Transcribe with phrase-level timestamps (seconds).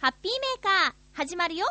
[0.00, 1.66] ハッピーメーカー始まるよ。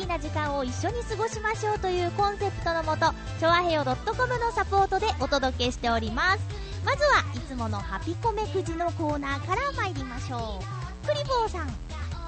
[0.00, 3.94] ピーな時間を一緒に過ごしましょうというコンセプトのもとチョアヘヨ .com
[4.38, 6.40] のサポートでお届けしております。
[6.84, 10.60] まずはいつものハピコメくじのコーナーから参りましょ
[11.04, 11.06] う。
[11.06, 11.68] クリボーさん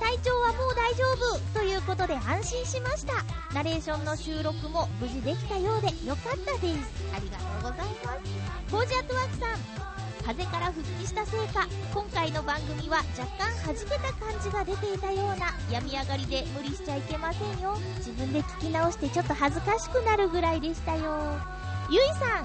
[0.00, 3.14] 体調はもう大丈夫ということで安心しました。
[3.54, 7.04] ナレーションの収録も無事できたようでよかったです。
[7.14, 8.70] ありがとうございます。
[8.70, 17.76] コージアットワークさん風邪から復帰したせいか今回の番組は若干弾けた感じが出ていたような病み上がりで無理しちゃいけませんよ。
[17.98, 21.38] 自分で聞き直してちょっと恥ずかしくなるぐらいでしたよ。
[21.90, 22.44] ゆいさん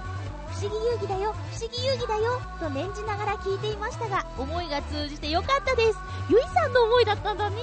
[0.49, 5.99] 不思議遊戯だよ不思議遊戯だよと念じながら聞いていましたが思いが通じてよかったです。
[6.29, 7.57] ゆいさんの思いだったんだね。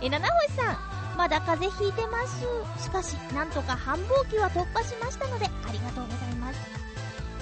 [0.00, 0.78] え七星さん
[1.16, 2.46] まだ風邪ひいてます。
[2.80, 6.77] しかしなんとか繁忙期は突破しましたのでありがとうございます。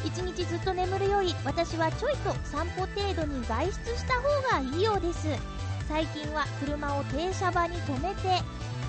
[0.04, 5.28] 一日ずっと眠るより私はちょいと散歩程度に外出した方がいいようです。
[5.88, 8.42] 最近は車を停車場に止めて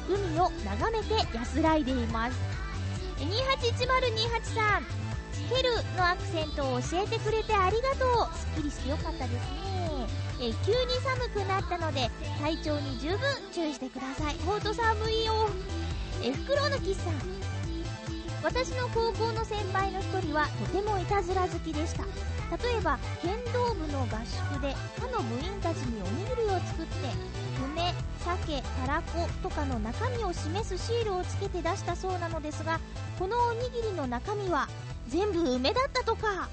[0.10, 2.38] 海を眺めて安らいでいます。
[3.20, 4.86] 281028さん
[5.50, 8.38] ケルのアクセントを教えてくれてありがとう。
[8.38, 10.08] すっきりしてよかったですね。
[10.40, 13.20] え急に寒くなったので体調に十分
[13.52, 14.36] 注意してください。
[14.46, 15.50] ほんと寒いよ。
[16.24, 17.47] えフクロウのキスさん
[18.44, 22.04] 私の高校の先輩の一人はとてもいたずら好きでした。
[22.56, 26.94] 例えば剣道部の合宿で他の部員たちにおにぎりを作って
[27.74, 32.80] 梅鮭たらことかの中身を示すシールをつけて出したそうなのですが
[33.20, 34.70] このおにぎりの中身は
[35.10, 36.50] 全部梅だったとか。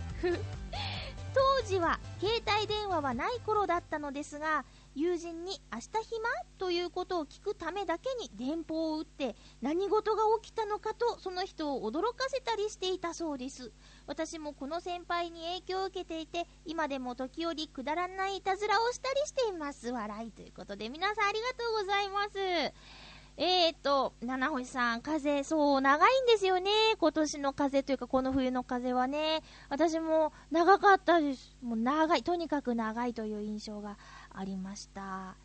[1.35, 6.29] 当時は携帯電話はない頃だったのですが友人に明日暇
[6.59, 13.73] ということを聞くためだけに電報を打って何事が起きたのかとその人を驚かせたりしていたそうです
[14.07, 22.95] 私もこの先輩に影響を受けていて今でも時折くだらないいたずらをしたりしています笑いということで皆さんありがとうございます
[23.37, 26.71] えーと、七星さん、風、そう、長いんですよね。
[26.99, 29.43] 今年の風というか、この冬の風はね。
[29.69, 31.57] 私も長かったです。
[31.61, 33.99] もう長い、とにかく長いという印象が
[34.35, 35.37] ありました。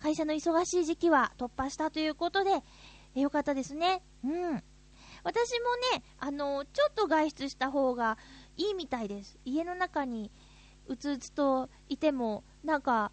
[0.00, 2.50] 会社の忙しい時期は突破したということで、
[3.14, 4.02] えよかったですね。
[4.24, 4.62] うん。
[5.24, 8.18] 私もね、あの、ちょっと外出した方が
[8.56, 9.38] いいみたいです。
[9.44, 10.30] 家の中に
[10.86, 13.12] うつうつといても、なんか、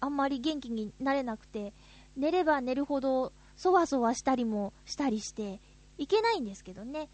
[0.00, 1.72] あんまり元気になれなくて、
[2.16, 5.60] 寝れば寝るほどそわそわしたりもしたりして
[5.98, 7.08] いけないんですけどね、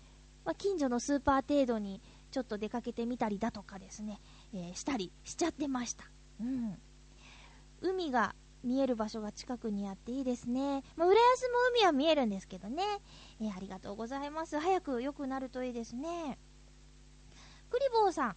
[0.45, 4.21] まあ、近所のスーパー程度にちょっと出かけてみたりだとかですね、
[4.53, 6.05] えーしたりしちゃってました、
[6.41, 6.79] うん、
[7.81, 8.35] 海が
[8.65, 12.83] 見える場所が近くにあっていいですね、まあ、浦安も海は見えるんですけどね、
[13.41, 14.59] えーありがとうございます。
[14.59, 16.39] 早く良くなるといいですね。
[17.71, 18.37] クリボーさん。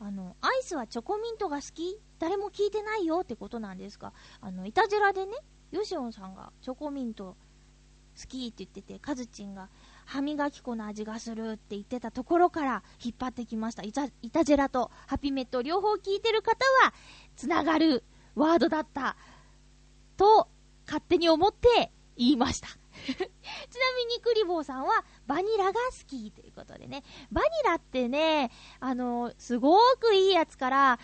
[0.00, 2.00] あのアイスはチョコミントが好き？
[2.18, 5.32] 誰も聞いてないよってことなんですがあのいたじらでね
[5.72, 7.36] ヨシオンさんがチョコミント
[8.20, 9.68] 好きって言ってて、カズチンが
[10.04, 13.84] 歯磨き粉の味がするって言ってたところから引っ張ってきました。
[13.84, 16.92] いたいたじらとハピメット両方聞いてる方は、
[17.36, 18.02] つながる。
[18.38, 19.16] ワードだった
[20.16, 20.48] と
[20.86, 22.68] 勝手に思って言いました。
[23.08, 27.04] ちなみにクリボーさんはバニラが好きということでね。
[27.30, 28.50] バニラってね、
[28.80, 30.98] あの、すごくいいやつから、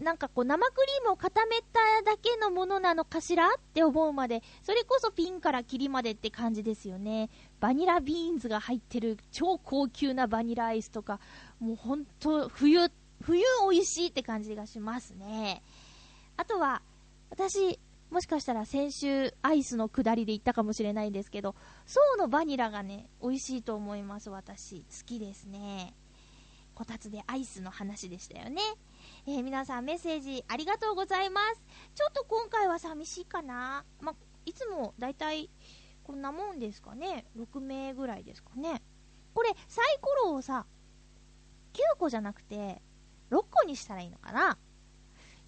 [0.00, 7.30] なんかこう生クリームを固めただけのものなのかしらって思うまで、それこそピンからキリまでって感じですよね。
[7.60, 11.18] バニラビーンズが入ってる超高級なバニラアイスとか、
[11.58, 12.90] もうほんと冬、
[13.22, 15.62] 冬美味しいって感じがしますね。
[16.36, 16.82] あとは、
[17.30, 17.78] 私、
[18.10, 21.54] もしかしたら先週アイスの下りで言ったかもしれないんですけど、
[21.86, 24.80] 層のバニラがね、美味しいと思います、私。
[24.82, 25.94] 好きですね。
[26.74, 28.60] こたつでアイスの話でしたよね。
[29.26, 31.62] えー皆さんメッセージありがとうございます。
[31.94, 33.84] ちょっと今回は寂しいかな。
[34.00, 35.50] ま、いつもだいたい
[36.06, 37.26] こんなもんですかね。
[37.36, 38.82] 6名ぐらいですかね。
[39.34, 40.66] これ、サイコロをさ、
[41.72, 42.80] 9個じゃなくて、
[43.30, 44.56] 6個にしたらいいのかな。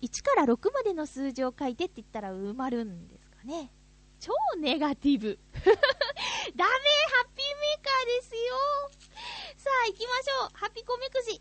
[0.03, 3.73] 1から6までの数字を書いてって言ったら埋まるんですかね。
[4.21, 5.39] 超ネガティブ。
[5.55, 8.55] ダメハッピーメーカーですよ
[9.57, 11.41] さあ、行きましょうハッピコメくじ。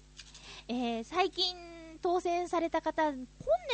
[0.68, 1.56] えー、最近
[2.02, 3.28] 当選された方、来んね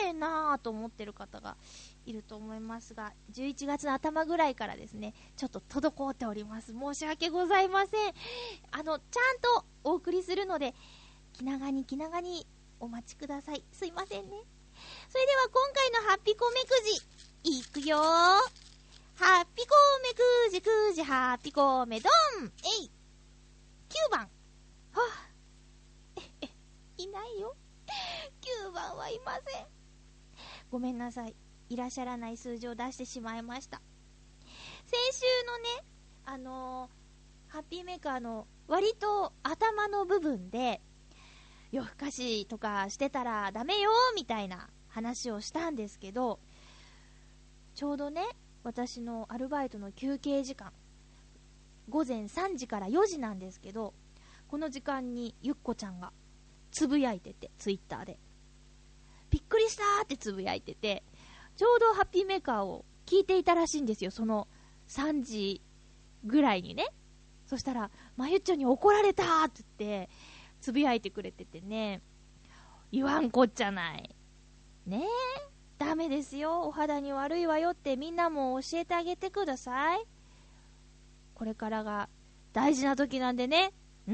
[0.08, 1.58] えなーと思ってる方が
[2.06, 6.74] いると思いますが、11月の頭ぐらいからですね、ちょっと滞っております。
[6.74, 8.14] 申し訳ございません。
[8.72, 10.74] あの、ちゃんとお送りするので、
[11.34, 12.48] 気長に気長に
[12.80, 13.64] お待ちください。
[13.72, 14.44] すいませんね。
[15.14, 16.70] それでは今回のハッピコメく
[17.44, 18.00] じ、いくよー。
[18.00, 22.10] ハッピコメくじくじハッピコメド
[22.42, 22.52] ン
[22.82, 22.92] えい
[24.10, 24.22] !9 番。
[24.22, 26.50] はぁ、え、え、
[26.98, 27.56] いないよ。
[28.66, 29.68] 9番はいません。
[30.72, 31.36] ごめんなさい。
[31.70, 33.84] いらっしゃらない数字を出してしまいました。
[34.88, 35.86] 先週のね、
[36.26, 40.82] あのー、ハッピーメーカーの割と頭の部分で、
[41.72, 46.40] 夜更かしとかしてたらダメよみたいな話をしたんですけど、
[47.74, 48.22] ちょうどね、
[48.64, 50.72] 私のアルバイトの休憩時間、
[51.90, 53.96] 午前3時から4時なんですけど、
[54.48, 56.14] この時間にゆっこちゃんが
[56.72, 58.20] つぶやいてて、ツイッターで。
[59.32, 61.04] びっくりしたーってつぶやいてて、
[61.58, 64.48] ちょうどハッピーメーカーを聞いていたらしいんですよ、その
[64.90, 65.64] 3時
[66.24, 66.86] ぐらいにね。
[67.48, 70.10] そしたら、まゆっちょに怒られたーって言って、
[70.62, 72.04] つぶやいてくれててね、
[72.92, 74.16] 言わんこっちゃない。
[74.86, 75.06] ねえ、
[75.78, 80.06] ダメですよ、お肌に悪いわよってみんなも教えてあげてください。
[81.36, 82.10] これからが
[82.52, 83.74] 大事な時なんでね。
[84.08, 84.14] うん。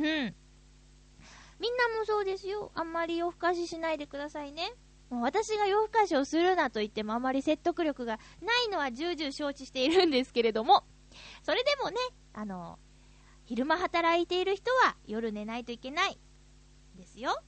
[1.59, 2.71] みんなもそうですよ。
[2.75, 4.71] あんまり夜更かししないでくださいね。
[5.09, 10.83] もう私が夜更かしをするなと言ってもあまり説得力がないのは重々承知しているんですけれども、
[11.43, 11.97] それでもね、
[12.33, 12.79] あの、
[13.45, 16.19] 昼間働いている人は夜寝ないといけない。
[16.95, 17.41] ですよ。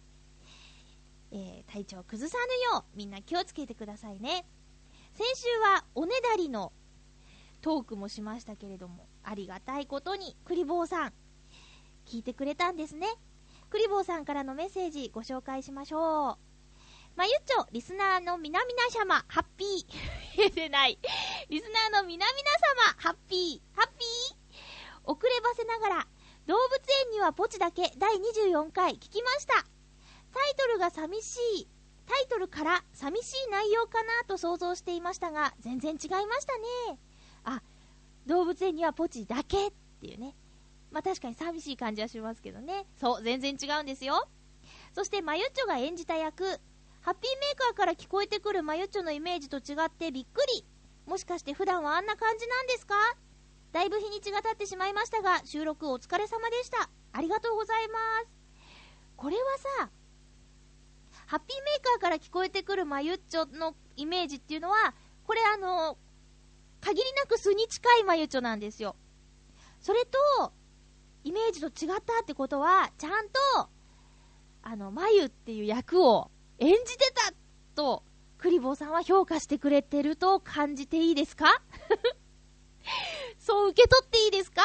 [1.31, 4.45] えー、体調崩さぬようみんな気をつけてくださいね。
[5.13, 6.71] 先週はおねだりの
[7.61, 11.13] トークもしましたけれども、ありがたいことにクリボーさん、
[12.05, 13.07] 聞いてくれたんですね。
[13.69, 16.51] クリボーさんからのメッセージご紹介しましょう。
[17.15, 20.37] まゆっちょ、リスナーの皆々様、ハッピー。
[20.37, 20.97] 言えてない。
[21.49, 25.11] リスナーの皆々様、ハッピー、ハッピー。
[25.11, 26.07] 遅ればせながら、
[26.47, 29.70] 動物園にはポチだけ第24回聞きました。
[30.33, 31.67] タイトルが寂しい、
[32.07, 36.57] タイトルから寂しい内容かなと想像していましたが、全然違いました
[36.89, 36.99] ね。
[37.43, 37.61] あ、
[38.25, 40.35] 動物園にはポチだけっていうね。
[40.91, 42.85] まあ確かに寂しい感じはしますけどね。
[42.99, 44.27] そう、全然違うんですよ。
[44.93, 46.43] そして、まゆっちょが演じた役、
[47.01, 50.65] ハッピーメーカーから聞こえてくるまゆっちょのイメージと違ってびっくり。
[51.05, 52.95] もしかして普段はあんな感じなんですか？
[53.71, 56.89] だいぶ日にちが経ってしまいましたが、収録お疲れ様でした。
[57.13, 58.27] ありがとうございます。
[59.15, 59.89] これはさ、
[61.31, 64.93] ハッピーメーカーから聞こえてくるまゆっちょのイメージっていうのは、
[65.23, 65.97] これあの、
[66.81, 68.97] 限りなく素に近いまゆっちょなんですよ。
[69.79, 70.51] それと、
[71.23, 73.69] イメージと違ったってことは、ちゃんと、
[74.61, 76.29] あの、まゆっていう役を
[76.59, 77.31] 演じてた
[77.75, 78.03] と、
[78.37, 81.45] クリボーさんは評価してくれてると感じていいですか？
[83.39, 84.63] そう受け取っていいですか？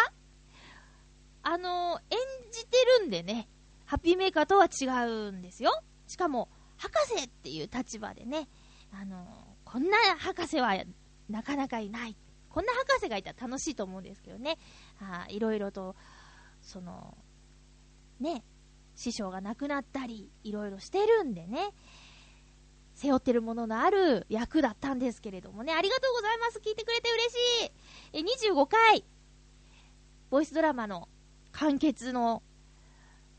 [1.44, 2.18] あの、演
[2.50, 3.48] じてるんでね、
[3.84, 5.70] ハッピーメーカーとは違うんですよ。
[6.08, 8.48] しかも、博士っていう立場でね、
[8.92, 9.26] あの、
[9.64, 10.74] こんな博士は
[11.28, 12.16] なかなかいない。
[12.48, 14.58] こんな博士がいたら楽しいと思うんですけどね。
[15.00, 15.94] あいろいろと、
[16.62, 17.16] その、
[18.20, 18.44] ね、
[18.94, 21.72] 師匠が亡くなったり、いろいろしてるんでね、
[22.94, 26.58] 背負ってるもののある役だったんですけれどもね、ありがとうございます。
[26.60, 28.48] 聞いてくれて嬉しい。
[28.48, 29.04] え、25回、
[30.30, 31.08] ボイスドラマの
[31.52, 32.42] 完結の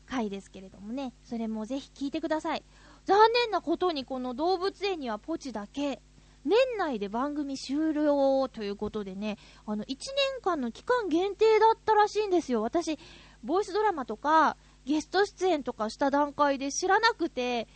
[0.06, 2.64] 回ですけれどもね、それもぜひ聞いてください。
[3.08, 6.02] 残念なことにこの動物園にはポチだけ、
[6.44, 9.96] 年内で番組終了ということでね、あの、1年
[10.42, 12.60] 間の期間限定だったらしいんですよ。
[12.60, 12.98] 私、
[13.42, 17.66] ボイスドラマとか、ゲスト出演とかした段階で知らなくて、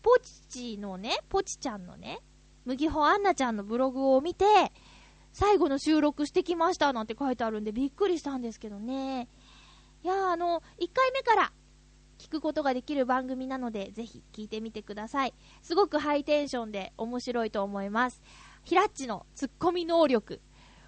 [0.00, 0.16] ポ
[0.48, 2.20] チのね、ポチちゃんのね、
[2.64, 4.46] 麦穂アンナちゃんのブログを見て、
[5.34, 9.28] 最後の収録してきましたなんて書いてあるんでびっくりしたんですけどね。
[10.02, 11.52] いやあの、1回目から
[12.22, 15.34] 聞くことができる番組なので、ぜひ聞いてみてください。
[15.60, 18.22] すごくハイテンションで面白いと思います。
[18.62, 20.40] ヒラッチのツッコミ能力。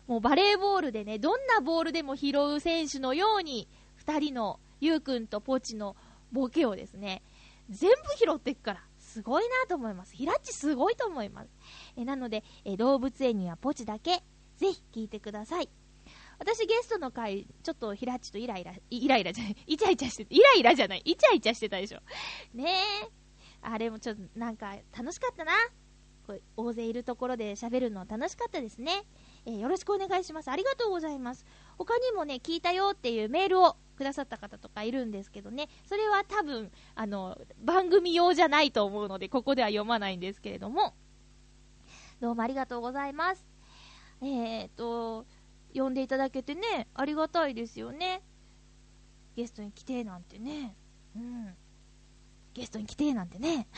[0.07, 3.69] もうバレーボールでね、どんなボールでも拾う選手のように、
[4.07, 5.97] 2人のゆうくんとポチの
[6.31, 7.23] ボケをですね、
[7.69, 8.85] 全部拾っていくから。
[8.99, 10.15] すごいなと思います。
[10.15, 11.51] ヒラッチすごいと思います。
[11.97, 14.23] えなので、え動物園にはポチだけ、
[14.57, 15.69] ぜひ聞いてください。
[16.45, 22.01] 私ゲストの回、ちょっとヒラッチとイライラ、イライラじゃない、 イチャイチャして、イライラじゃない、イチャイチャしてたでしょ。
[22.53, 22.71] ね
[23.03, 23.09] え。
[23.63, 25.53] あれもちょっとなんか楽しかったな。
[26.27, 29.05] こう大勢いるところで喋るの楽しかったですね。
[29.47, 30.51] えー、よろしくお願いします。
[30.51, 31.47] ありがとうございます。
[31.79, 40.95] 他にもね、聞いたよっていうメールをくださった方とかいるんですけどね、それは多分、あの、番組用じゃないと思うので、ここでは読まないんですけれども、
[42.21, 43.47] どうもありがとうございます。
[44.23, 45.27] えーと、
[45.75, 48.23] 呼んでいただけてね、ありがたいですよね。
[49.37, 50.77] ゲストに来てなんてね。
[51.17, 51.55] うん。
[52.55, 53.67] ゲストに来てなんてね。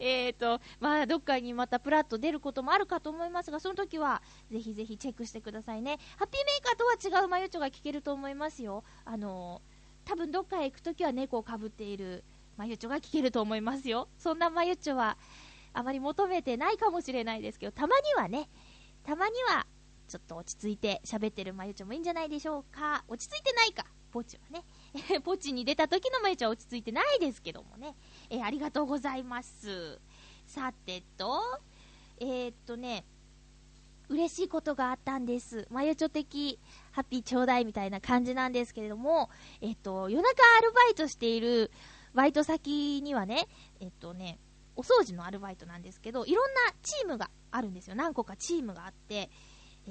[0.00, 5.98] えーと、まあ、どっかにまたプラッと出ることもあるかと思いますが、その時は、ぜひぜひチェックしてくださいね。
[6.16, 8.82] ハッピーメーカーとは違うマユチョが聞けると思いますよ。
[9.04, 9.62] あの
[10.04, 12.24] 多分どっかへ行く時は猫をかぶっている
[12.56, 14.08] マユチョが聞けると思いますよ。
[14.18, 15.18] そんなマユチョは、
[15.72, 18.48] あまり求めてないかもしれないですけど、たまにはね、
[19.04, 19.66] たまには、
[20.10, 23.04] ちょっと落ち着いて喋ってるまゆちょもいいんじゃないでしょうか。
[23.06, 24.64] 落ち着いてないか、ポチはね。
[25.22, 27.96] ポチに出た時のまゆちょは落ち着いてないですけどもね。
[28.28, 30.00] えーありがとうございます。
[30.46, 31.40] さてと、
[32.18, 33.04] えー、っとね、
[34.08, 35.68] 嬉しいことがあったんです。
[35.70, 36.58] まゆちょ的
[36.90, 41.70] ハッピーちょうだいみたいな感じなんですけれども、えっと、夜中アルバイトしている
[42.14, 43.46] バイト先にはね、
[43.78, 44.40] えっとね、
[44.74, 47.94] お掃除のアルバイトなんですけど、いろんなチームがあるんですよ。
[47.94, 49.30] 何個かチームがあって、
[49.86, 49.90] え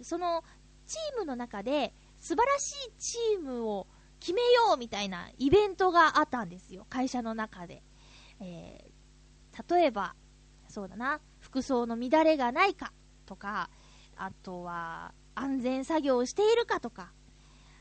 [0.00, 0.44] ーその
[0.86, 3.86] チームの中で素晴らしいチームを
[4.20, 6.86] 決めようみたいなイベントがあったんですよ。
[6.90, 7.82] 会社の中で。
[8.40, 8.94] えー
[9.70, 10.16] 例えば、
[10.68, 12.92] そうだな、服装の乱れがないか
[13.24, 13.70] とか、
[14.16, 17.12] あとは安全作業をしているかとか、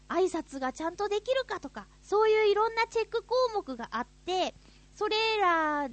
[0.08, 4.54] 挨拶がちゃんとできるかとか、そういういろんなチェック項目があって、
[4.94, 5.90] それら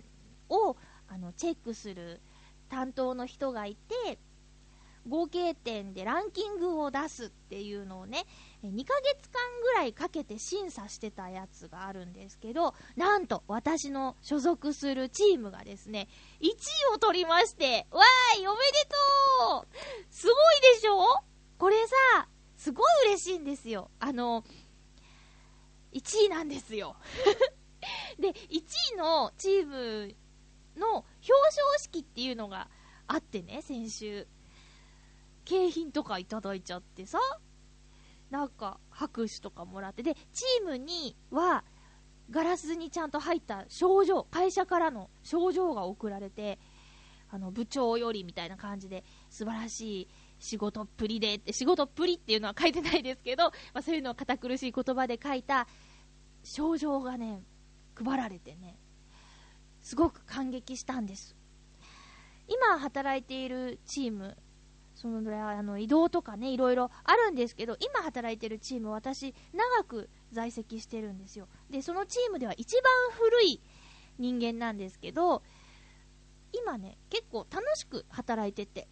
[0.50, 0.76] を
[1.08, 2.20] あのチェックする
[2.68, 4.18] 担当の人がいて、
[5.08, 8.26] 合計点でランキングを出すっていうのをね、
[8.62, 16.08] 2ヶ月間ぐらいかけて審査してたやつがあるんですけど、なんと私の所属するチームがですね、
[16.40, 16.50] 1位
[16.94, 18.86] を取りまして、わーい、おめで
[19.48, 19.66] とう
[20.10, 20.34] すごい
[20.74, 21.04] でしょ？
[21.58, 23.90] これさ、すごい嬉しいんですよ。
[24.00, 24.44] あの、
[25.92, 26.96] 1位なんですよ。
[28.20, 28.34] で、1
[28.94, 30.14] 位のチーム
[30.76, 31.06] の表
[31.48, 32.68] 彰式っていうのが
[33.06, 34.26] あってね、先週。
[35.44, 37.18] 景品とかいただいちゃってさ、
[38.30, 41.64] なんか拍手とかもらって、で、チームには、
[42.30, 46.58] ガラスにちゃんと入った賞状、会社からの賞状が送られて、
[47.28, 55.66] あの、部長よりみたいな感じで、素晴らしい仕事っぷりでって、仕事っぷりっていうのは書いてないですけど、まあ、そういうのを堅苦しい言葉で書いた
[56.44, 57.42] 賞状がね、
[57.96, 58.78] 配られてね、
[59.80, 61.36] すごく感激したんです。
[62.48, 64.36] 今働いているチーム、
[65.00, 71.48] そのぐらいあの移動とかね、いろいろあるんですけど、今働いてるチーム、私、長く在籍してるんですよ。
[71.70, 73.62] で、そのチームでは一番古い
[74.18, 75.42] 人間なんですけど、
[76.52, 78.88] 今ね、結構楽しく働いてて、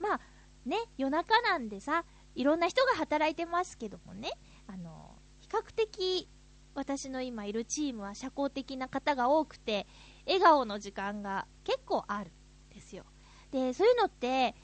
[0.00, 0.20] まあ
[0.66, 2.04] ね、夜中なんでさ、
[2.34, 4.30] いろんな人が働いてますけどもね、
[4.66, 6.28] あの、比較的
[6.74, 9.86] 私の今いるチームは社交的な方が多くて、
[10.26, 12.32] 笑顔の時間が結構ある
[12.72, 13.04] んですよ。
[13.52, 14.56] で、そういうのって、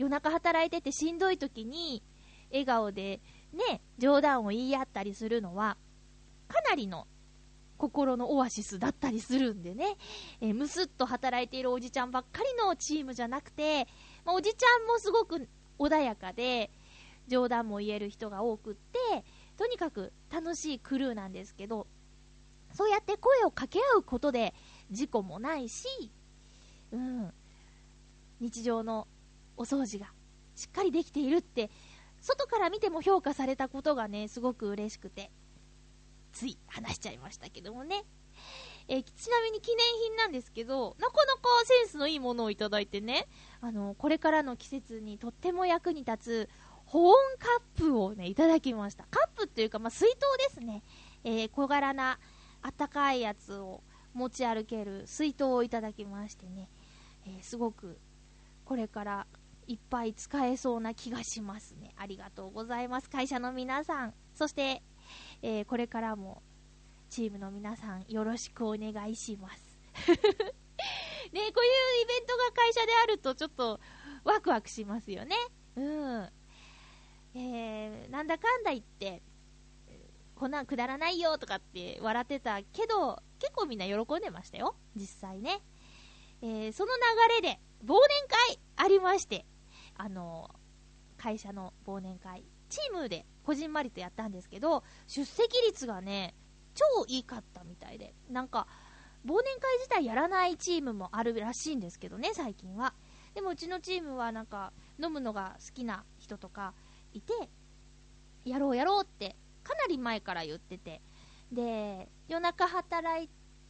[0.00, 2.02] 夜中働いててしんどい時に、
[2.50, 3.20] 笑顔で
[3.52, 5.76] ね、冗談を言い合ったりするのは、
[6.48, 7.06] かなりの
[7.76, 9.98] 心のオアシスだったりするんでね、
[10.40, 13.88] えむすっと働いているおじちゃんばっかりのチームじゃなくて、
[14.24, 15.46] まあおじちゃんもすごく
[15.78, 16.70] 穏やかで、
[17.28, 18.98] 冗談も言える人が多くって、
[19.58, 21.86] とにかく楽しいクルーなんですけど、
[22.72, 24.54] そうやって声を掛け合うことで
[24.90, 25.86] 事故もないし、
[26.90, 27.30] うん、
[28.40, 29.06] 日常の
[29.60, 30.06] お掃除が
[30.54, 31.70] しっかりできているって、
[32.22, 35.30] 外から見ても評価されたことがね、すごく嬉しくて、
[36.32, 38.04] つい話しちゃいましたけどもね。
[38.88, 43.28] えーちなみに記念品なんですけど、なかなかセンスのいいものをいただいてね、
[43.60, 46.48] あの、これからの季節にとっても役に立つ
[46.86, 47.46] 保温カ
[47.78, 49.04] ップをね、いただきました。
[49.10, 50.18] カップっていうか、まあ、水筒
[50.54, 50.82] ですね。
[51.22, 52.18] えー小柄な、
[52.62, 53.82] あったかいやつを
[54.14, 56.70] 持ち歩ける水筒をいただきましてね、
[57.26, 57.98] えーすごく、
[58.64, 59.26] これから
[59.70, 61.94] いっぱい使えそうな気がしますね。
[61.96, 63.08] ありがとうございます。
[63.08, 64.82] 会社の皆さん、そして、
[65.42, 66.42] えーこれからも
[67.08, 69.78] チームの皆さんよろしくお願いします。
[70.10, 71.52] ねこういう
[72.02, 73.78] イベントが会社であるとちょっと
[74.24, 75.36] ワクワクしますよね。
[75.76, 76.32] うん。
[77.34, 79.22] えー、なんだかんだ言って、
[80.34, 84.74] こんなんくだらないよとかって笑ってたけど、結構みんな喜んでましたよ。
[84.96, 85.62] 実際ね。
[86.42, 87.98] えーその流れで忘年
[88.28, 89.46] 会ありまして、
[90.00, 90.50] あの
[91.18, 96.34] 会社の忘年会、チームでこじんまりとやったんですけど、出席率がね、
[96.74, 98.66] 超いいかったみたいで、なんか、
[99.26, 102.94] 忘年会自体やらないチームもあるらしいんですけどね、最近は。
[103.34, 106.72] でもうちのチームはなんか、飲むのが好きな人とか
[107.12, 107.50] いて、
[108.46, 111.02] やろうやろうってかなり前から言ってて。
[111.52, 113.28] で、夜中働い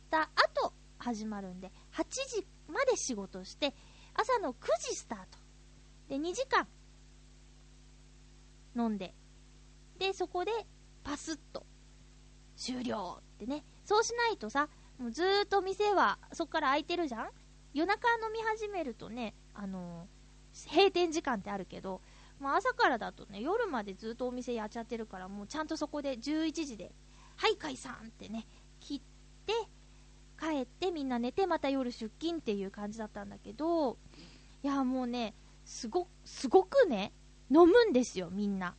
[0.08, 3.74] た後始まるんで、8時まで仕事して、
[4.14, 4.56] 朝の9
[4.88, 5.39] 時スタート。
[6.10, 6.66] で、2時間。
[8.76, 9.14] 飲んで、
[9.98, 10.50] で、そこで
[11.02, 11.64] パスッと。
[12.56, 13.64] 終了ってね。
[13.84, 17.30] そうしないとさ、もうずーっと店はそっから開いてるじゃん？
[17.72, 20.20] 夜中飲み始めるとね、あのー
[20.68, 22.00] 閉店時間ってあるけど、
[22.40, 26.90] まあ、朝からだとね、夜までずっとお店やっちゃってるから、もうちゃんとそこで11時で、
[27.36, 28.48] はい、解散ってね、
[28.80, 29.00] 切っ
[29.46, 29.52] て、
[30.40, 33.96] 帰ってみんな寝て、また夜出勤っていう感じだったんだけど、
[34.64, 35.34] いや、もうね、
[35.70, 37.12] すご、すごくね、
[37.48, 38.74] 飲むんですよ、みんな。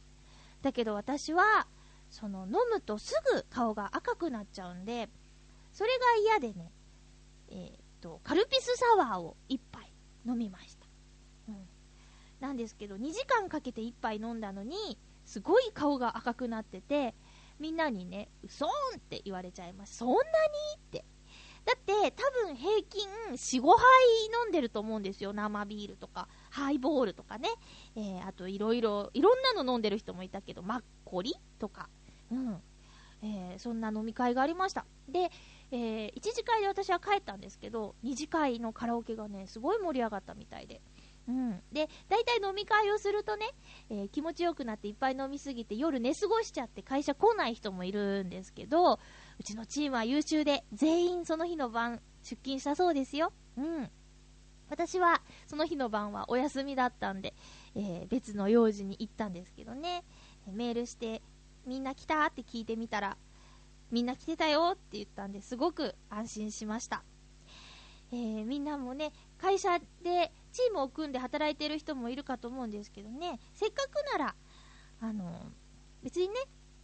[0.62, 1.66] だけど私は、
[2.10, 5.10] その、飲むとすぐ顔が赤くなっちゃうんで、
[5.72, 6.74] それが嫌でね、
[7.48, 9.94] えーっと、カルピスサワーを1杯
[10.28, 10.86] 飲みました。
[11.48, 11.68] うん。
[12.42, 17.16] なんですけど、2時間かけて1杯飲んだのに、すごい顔が赤くなってて、
[17.58, 19.96] みんなにね、嘘んって言われちゃいました。
[20.00, 20.24] そんなに
[20.76, 21.06] って。
[21.64, 23.78] だって、多分平均4、5杯
[24.44, 25.32] 飲んでると思うんですよ。
[25.32, 27.50] 生ビールとか、ハイボールとかね。
[27.96, 31.90] えー、あといろいろ、いろんなの飲んでる人もいたけど、マッコリとか。
[32.32, 32.62] うん。
[33.24, 34.86] えーそんな飲み会がありました。
[35.08, 35.32] で、
[35.72, 40.82] えー、1次会で私は帰ったんですけど、2次会のカラオケがね、すごい盛り上がったみたいで。
[41.28, 41.62] うん。
[41.72, 43.46] で、大体飲み会をするとね、
[43.90, 49.00] えー気持ちよくなっていっぱい飲みすぎて夜寝過ごしちゃって会社来ない人もいるんですけど、
[49.40, 53.32] うちのチームは優秀で全員その日の晩出勤したそうですよ。
[53.58, 53.92] うん。
[54.72, 57.34] 私はその日の晩はお休みだったんで、
[57.76, 60.06] えー別の用事に行ったんですけどね、
[60.48, 61.22] メールして、
[61.68, 62.26] みんな来た？
[62.26, 63.18] って聞いてみたら、
[63.92, 67.04] みんな来てたよって言ったんですごく安心しました。
[68.14, 74.36] えーみんなもね、会社でチームを組んで働いてる人もいるかと思うんですけどね、せっかくなら、
[75.02, 75.52] あの
[76.02, 76.36] 別にね、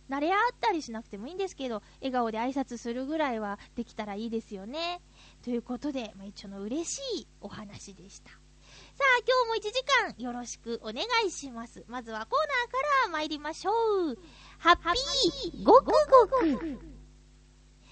[0.09, 5.01] 慣れ合ったりしなくてもいいんですけど、笑顔で挨拶するぐらいはできたらいいですよね。
[5.43, 8.31] ということで、まあ、一応の嬉しいお話でした。
[8.31, 9.83] さあ、今日も1時
[10.17, 11.83] 間よろしくお願いします。
[11.87, 14.17] まずはコーナーから参りましょう。
[14.57, 15.91] ハッピーごくご
[16.27, 16.79] く。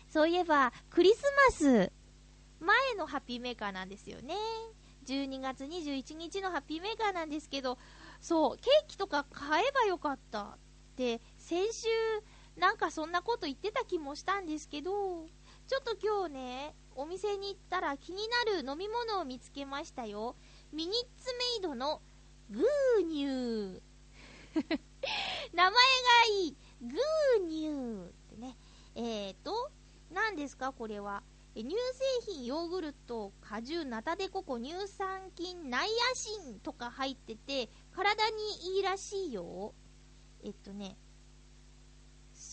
[0.08, 1.92] そういえば、クリスマス
[2.60, 4.36] 前のハッピーメーカーなんですよね。
[5.06, 7.78] 12月21日のハッピーメーカーなんですけど、
[8.20, 10.58] そう、ケーキとか買えばよかったっ
[10.96, 11.88] て、先週、
[12.58, 15.28] なんかそんなこと言ってた気もしたんですけど、
[15.68, 20.36] ちょっと今日ね、お店に行ったら気になる飲み物を見つけましたよ。
[20.74, 22.02] ミニッツメイドの
[22.50, 23.82] グーニュー。
[25.54, 25.80] 名前が
[26.32, 26.58] いい。
[26.82, 28.58] グーニューってね。
[28.96, 29.70] えーと、
[30.10, 31.22] 何ですかこれは。
[31.54, 31.70] 乳
[32.26, 39.76] 製品、ヨーグルト、果汁、ナタデココ、乳酸菌、ナイアシンとか入ってて、体にいいらしいよ。
[40.44, 40.98] えっとね、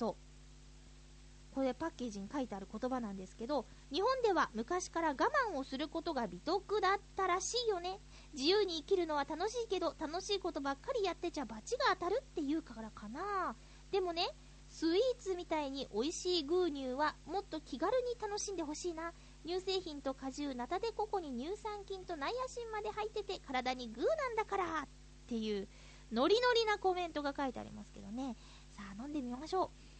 [0.02, 1.54] そう。
[1.54, 5.14] これパッケージに書いてある言葉なんですけど、日本では昔から我
[5.52, 8.00] 慢をすることが美徳だったらしいよね。
[8.32, 13.54] 自由に生きるのは楽しいけど、楽しいことばっかりやってちゃ罰が当たるっていうからかな。
[13.92, 14.26] でもね、
[14.70, 19.12] スイーツみたいに美味しいグーニューはもっと気軽に楽しんでほしいな。
[19.46, 24.88] 乳製品と果汁、ナタデココに乳酸菌とナイアシンまで入ってて体にグーなんだからっ
[25.28, 25.68] ていう
[26.10, 28.36] ノリノリなコメントが書いてありますけどね。
[28.70, 29.91] さあ飲んでみましょう。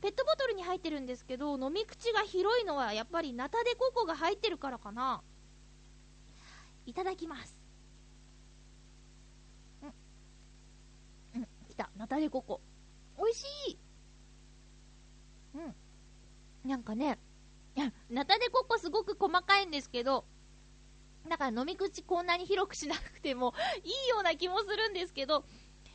[0.00, 5.22] ペットボトルに入ってるんですけど、飲み口が広いのはやっぱりナタデココが入ってるからかな。
[6.86, 7.56] いただきます。
[9.82, 11.40] うん。
[11.40, 11.90] うん、来た。
[11.96, 12.60] ナタデココ。
[13.18, 13.78] 美味しい
[15.54, 15.58] う
[16.66, 16.68] ん。
[16.68, 17.18] なんかね、
[18.08, 20.24] ナタデココすごく細かいんですけど、
[21.28, 25.44] だから飲み口こんなに広くしなくてもいいような気もするんですけど、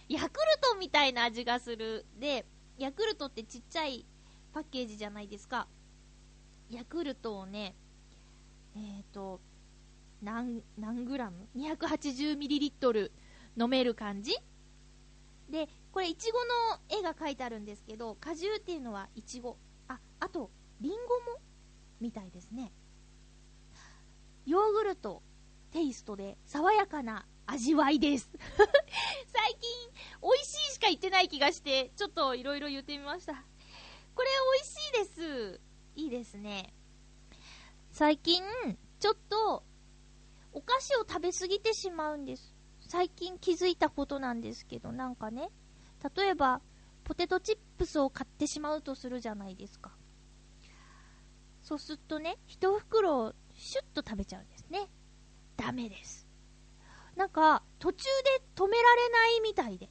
[0.07, 2.05] ヤクルトみたいな味がする。
[2.17, 2.45] で、
[2.77, 4.05] ヤクルトってちっちゃい
[4.53, 5.67] パッケージじゃないですか。
[6.69, 7.75] ヤクルトをね、
[8.75, 9.39] えっ、ー、と、
[10.21, 13.11] 何、何グラム ?280 ミリリットル
[13.57, 14.35] 飲める感じ？
[15.49, 19.57] で、これ、いちごの絵が描いてあるんですけど、果汁っていうのはいちご。
[19.87, 20.49] あ、あと、
[20.81, 21.39] りんごも
[22.01, 22.73] みたいですね。
[24.45, 25.21] ヨーグルト、
[25.71, 28.29] テイストで爽やかな味わいです。
[29.27, 33.33] 最近、美味しいしか言ってない気がして、ちょっといろいろ言ってみました。
[34.13, 35.61] これ美味しいです。
[35.95, 36.73] いいですね。
[37.91, 38.41] 最近、
[38.99, 39.63] ちょっと、
[40.53, 42.55] お菓子を食べ過ぎてしまうんです。
[42.79, 45.49] 最近気づいたことなんですけど、なんかね、
[46.15, 46.61] 例えば、
[47.03, 49.95] ポテトチップスを買ってしまうとするじゃないですか。
[51.61, 54.87] そうするとね、一袋シュッと食べちゃうんですね。
[55.57, 56.24] ダメです。
[57.15, 58.03] なんか、途中
[58.37, 59.89] で止められないみたいで。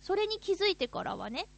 [0.00, 1.48] それに気づいてからはね、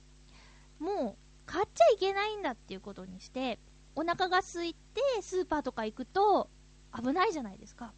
[0.78, 3.58] もう買っちゃいけないんだっていうことにして、
[3.96, 6.50] お腹が空いてスーパーとか行くと
[6.94, 7.92] 危ないじゃないですか。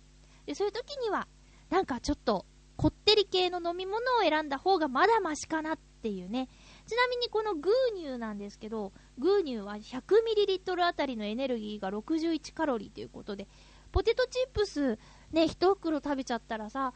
[0.47, 1.29] で、そういう時には、
[1.69, 6.49] なんかちょっと、こってり系の飲み物を選んだ方がまだマシかなっていうね。
[6.87, 13.49] ちなみにこのグーニューなんですけど、グーニューは 100ml あたりのエネルギーが61カロリーということで、
[13.91, 14.99] ポテトチップス
[15.33, 16.93] ね、一袋食べちゃったらさ、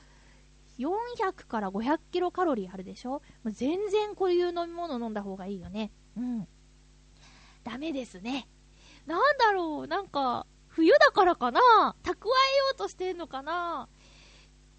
[0.79, 3.11] 400から500キロカロリーあるでしょ？
[3.11, 5.93] もう全然こういう飲み物飲んだ方がいいよね。
[6.17, 6.49] うん。
[7.63, 8.49] ダメですね。
[9.07, 11.61] なんだろう、なんか、冬だからかな？
[12.03, 12.25] 蓄えよ
[12.73, 13.89] うとしてんのかな？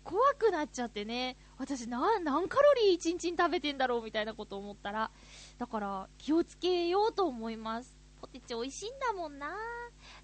[0.04, 1.38] 怖くなっちゃってね。
[1.58, 5.12] 私な、何カロリー1日に食べてんだろうみたいなこと思ったら。
[5.58, 7.96] だから、気をつけようと思います。
[8.20, 9.48] ポテチ美味しいんだもんな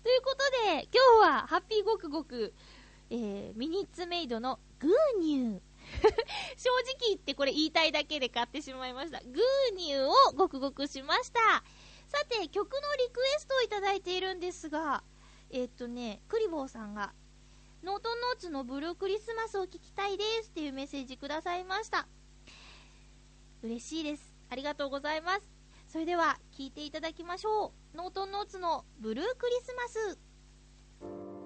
[0.04, 0.38] ということ
[0.74, 2.54] で、今日は、ハッピーごくごく、
[3.10, 5.62] えー、ミニッツメイドのグーニュー。
[6.58, 9.20] 正直言ってこれ言いたいだけで買ってしまいました。
[9.22, 11.40] グーニューをごくごくしました。
[12.08, 15.04] さて、曲のリクエストをいただいているんですが、
[15.52, 17.14] えっとね、クリボーさんが、
[17.84, 22.08] ノートンノーツのブルークリスマスを聞きたいですっていうメッセージくださいました。
[23.62, 24.36] 嬉しいです。
[24.50, 25.42] ありがとうございます。
[25.88, 27.98] それでは、聞いていただきましょう。
[27.98, 31.39] ノートンノーツのブルークリスマス。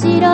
[0.00, 0.29] 白い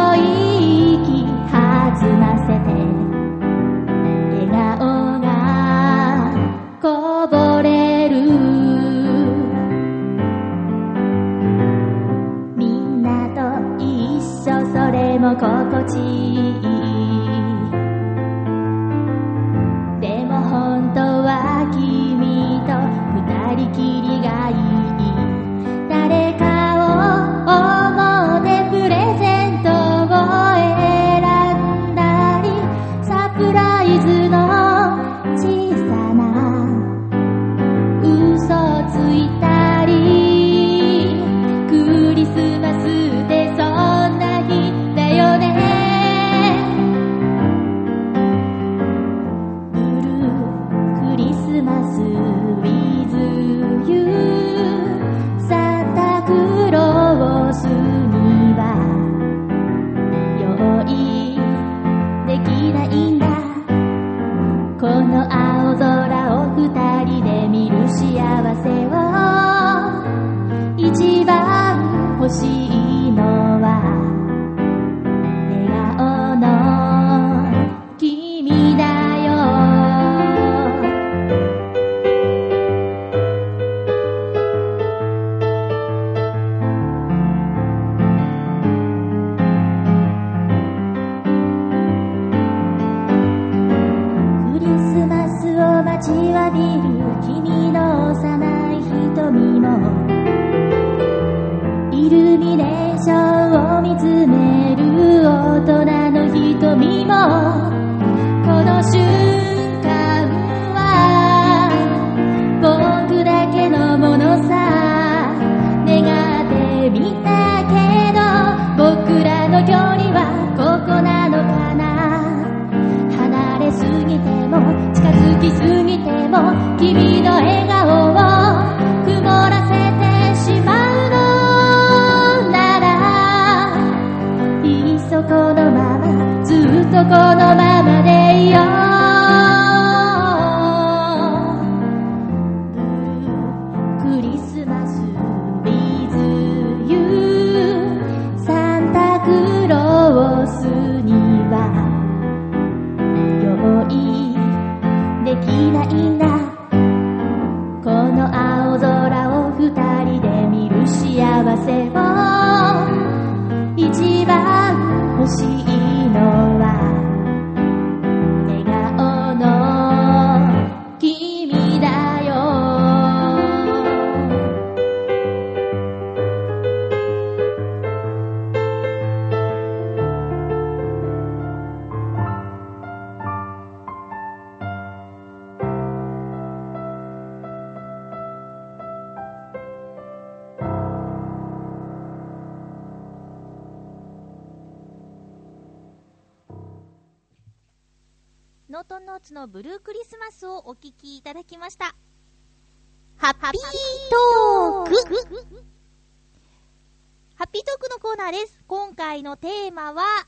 [209.76, 210.26] マは、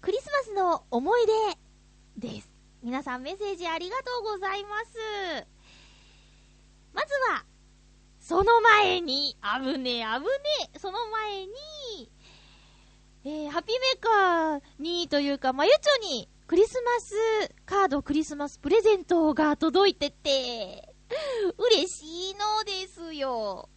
[0.00, 1.20] クリスマスの思い
[2.16, 2.50] 出です。
[2.82, 5.46] 皆さんメッセージありがとうございます。
[6.94, 7.44] まずは、
[8.18, 10.32] その前に、あぶねえ、あぶね
[10.74, 11.52] え、その前に、
[13.26, 17.14] えー、ハッピーメーカーにというか、まゆちょにクリスマス
[17.66, 20.94] カード、クリスマスプレゼントが届いてて、
[21.58, 23.68] 嬉しいのですよ。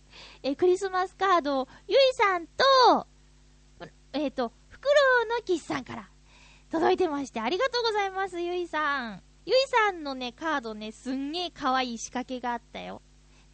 [0.43, 3.07] えークリスマスカード、ゆいさんと、
[4.15, 6.09] えっ、と、フクロウのキスさんから
[6.71, 9.21] 届いてまして、ありがとうございます、ゆいさん。
[9.45, 13.01] ゆいさんのね、カードね、すんげえ可愛い仕掛けがあったよ。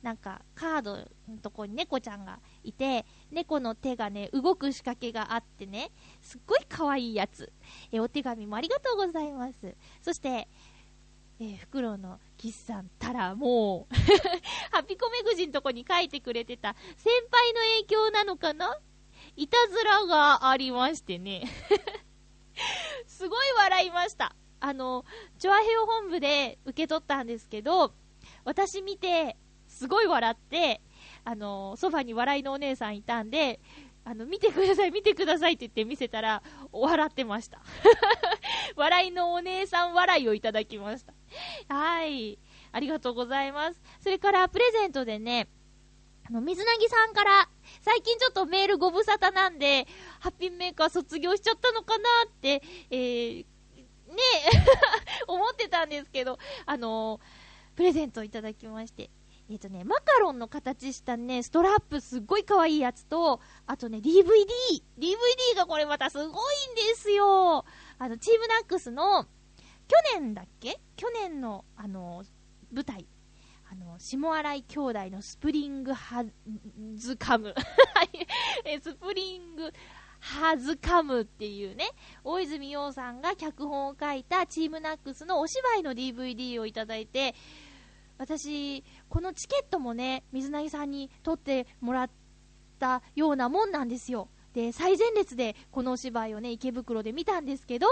[0.04, 0.98] なんか、カード
[1.28, 5.90] のとこに猫ちゃんがいて、猫の手がね、動く仕掛けがあってね、
[6.22, 7.52] すっごい可愛いやつ。
[7.92, 9.76] えお手紙もありがとうございます。
[10.04, 10.48] そして、
[11.40, 13.96] えー、フクロウのキスさんたらもう、
[14.72, 18.78] ハピコメグジのとこに書いてくれてた先輩の影響なのかな
[19.36, 21.44] いたずらがありましてね。
[23.08, 24.36] すごい笑いました。
[24.60, 25.06] あの、
[25.40, 27.94] チョアヘオ本部で受け取ったんですけど、
[28.44, 30.82] 私見て、すごい笑って、
[31.24, 33.60] あの、ソファに笑いのお姉さんいたんで、
[34.04, 37.62] あの、見てください、見てくださいって言って見せたら、笑ってました。
[38.76, 41.14] 笑いのお姉さん笑いをいただきました。
[41.74, 42.40] はい。
[42.72, 43.82] ありがとうございます。
[44.00, 45.48] それから、プレゼントでね、
[46.28, 47.50] あの、水なぎさんから、
[47.82, 49.88] 最近ちょっとメールご無沙汰なんで、
[50.20, 53.46] ハッピーメーカー卒業しちゃったのかなって、えー、
[54.10, 54.18] ね
[55.28, 59.10] 思ってたんですけど、あのープレゼントいただきまして。
[59.50, 64.24] えっ、とね、マカロンの形したね、ストラップすっごい可愛いやつと、あとね、DVD。
[64.98, 67.66] DVD がこれまたすごいんですよ。
[67.98, 70.80] あの、チームナックスの、去年だっけ？
[70.96, 72.24] 去年の、あの、
[72.72, 73.06] 舞台。
[73.72, 76.26] あの、下荒井兄弟のスプリングハ
[76.96, 77.56] ズカム。
[78.84, 79.72] スプリング
[80.20, 81.86] ハズカムっていうね、
[82.26, 87.34] 大泉洋さんが脚本を書いたチームナックスのお芝居の DVD をいただいて、
[88.18, 92.10] 私、このチケットもね、水なぎさんに取ってもらっ
[92.78, 94.28] たようなもんなんですよ。
[94.52, 97.88] で、最前列でこのお芝居をね、池袋で見たんですけど、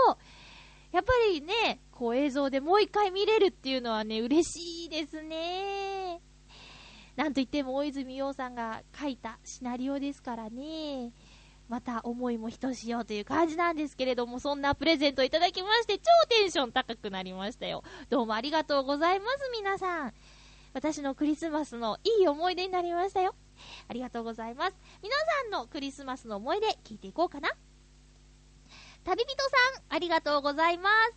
[0.91, 6.21] やっぱりね、こう映像でもう一回見れるっていうのはね、嬉しいですね。
[7.15, 11.11] なんといっても大泉洋さんが書いたシナリオですからね。
[11.67, 17.83] また思いもひとしおという感じなんですけれども、そんなプレゼントいただきまして、超テンション高くなりましたよ。
[18.09, 20.13] どうもありがとうございます、皆さん。
[20.73, 23.35] 私のクリスマスのいい思い出になりましたよ。
[23.87, 24.77] ありがとうございます。
[25.03, 27.49] 皆さんのクリスマスの思い出聞いていこうかな。
[29.09, 29.49] 旅人さ
[29.81, 31.15] ん、ありがとうございます。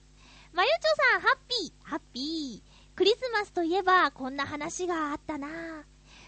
[0.54, 2.96] まゆちょさん、ハッピー、ハッピー。
[2.96, 5.46] クリスマスといえば、こんな話があったな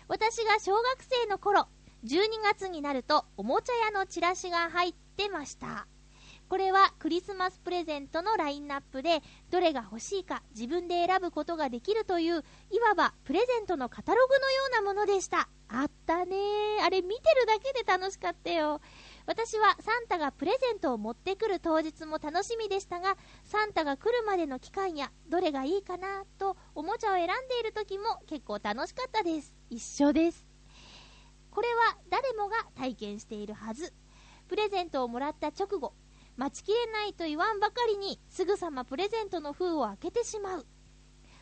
[0.06, 1.68] 私が小学生の頃、
[2.04, 5.86] 12月になると、おもちゃ屋のチラシが入ってました。
[6.50, 15.48] これはクリスマスプレゼントのラインナップで、どれが欲しいか自分で選ぶことができるという、いわばプレゼントのカタログのようなものでした。
[15.68, 16.36] あったね
[16.82, 18.82] あれ見てるだけで楽しかったよ。
[19.26, 29.54] 私はサンタがプレゼントを持ってくる当日も楽しみでしたが、サンタが来るまでの期間や、どれがいいかなと、おもちゃを選んでいる時も結構楽しかったです。
[29.70, 30.46] 一緒です。
[31.50, 33.94] これは誰もが体験しているはず。
[34.46, 35.94] プレゼントをもらった直後、
[36.36, 40.66] 待ちきれないと言わんばかりに、すぐさまプレゼントの封を開けてしまう。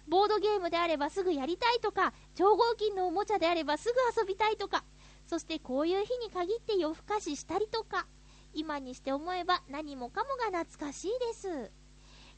[0.07, 4.85] ボードゲームであればすぐやりたいとか、超合金のおもちゃであればすぐ遊びたいとか、
[5.33, 8.07] そしてこういう日に限って夜更かししたりとか、
[8.53, 11.73] 今にして思えば何もかもが懐かしいです。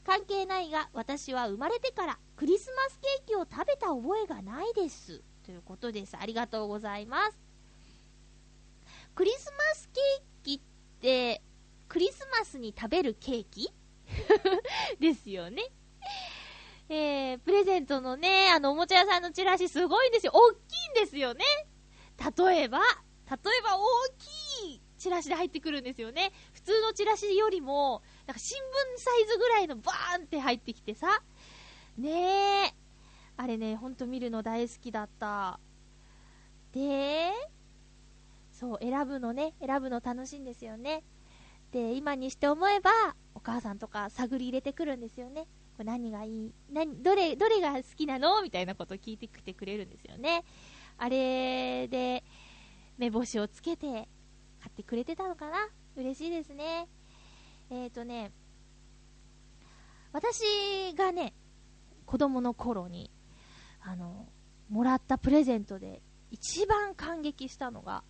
[0.05, 5.21] 関係ないが、私は生まれてからクリスマスケーキを食べた覚えがないです。
[5.43, 6.15] ということです。
[6.17, 7.37] ありがとうございます。
[9.13, 10.59] クリスマスケーキっ
[11.01, 11.41] て、
[11.89, 13.73] クリスマスに食べるケーキ？
[15.01, 15.63] ですよね。
[16.87, 20.31] えー、プレゼントのね、あの、おもちゃ屋さんのチラシすごいんですよ。
[20.33, 21.43] 大きいんですよね。
[22.17, 23.81] 例えば、例えば大
[24.17, 26.31] きいチラシで入ってくるんですよね。
[26.53, 31.21] 普通のチラシよりも、なんか新聞サイズぐらいのバーンって入ってきてさ。
[31.97, 32.73] ねえ。
[33.37, 35.59] あれね、ほんと見るの大好きだった。
[36.71, 37.31] で、
[38.51, 41.03] そう、選ぶのね、選ぶの楽しいんですよね。
[41.71, 42.91] で、今にして思えば、
[43.33, 45.47] お母さんとか探り入れてくるんですよね。
[45.75, 46.53] これ何がいい？
[46.71, 48.41] 何、どれ、どれが好きなの？
[48.41, 50.45] みたいなこと聞いてきてくれるんですよね。
[50.97, 52.23] あれで、
[52.97, 55.69] 目星をつけて、買ってくれてたのかな？
[55.95, 56.87] 嬉しいですね。
[57.69, 58.31] えっ、ー、とね、
[60.11, 61.33] 私がね、
[62.05, 63.11] 子供の頃に、
[63.81, 64.27] あの、
[64.69, 68.03] もらったプレゼントで一番感激したのが、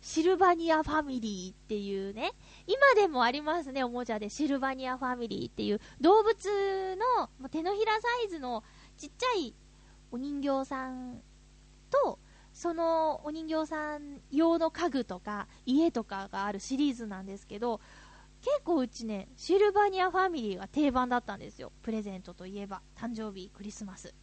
[0.00, 2.32] シルバニアファミリーっていうね、
[2.66, 4.30] 今でもありますね、おもちゃで。
[4.30, 6.96] シルバニアファミリーっていう動物
[7.40, 8.62] の手のひらサイズの
[8.96, 9.54] ちっちゃい
[10.12, 11.20] お人形さん
[11.88, 12.18] と、
[12.52, 17.80] そのお人形さん用の家具とか家とかがあるシリーズなんですけど、
[18.40, 21.72] 結構うちね、シルバニアファミリーが定番だったんですよ。
[21.82, 24.14] プレゼントといえば、誕生日、クリスマス。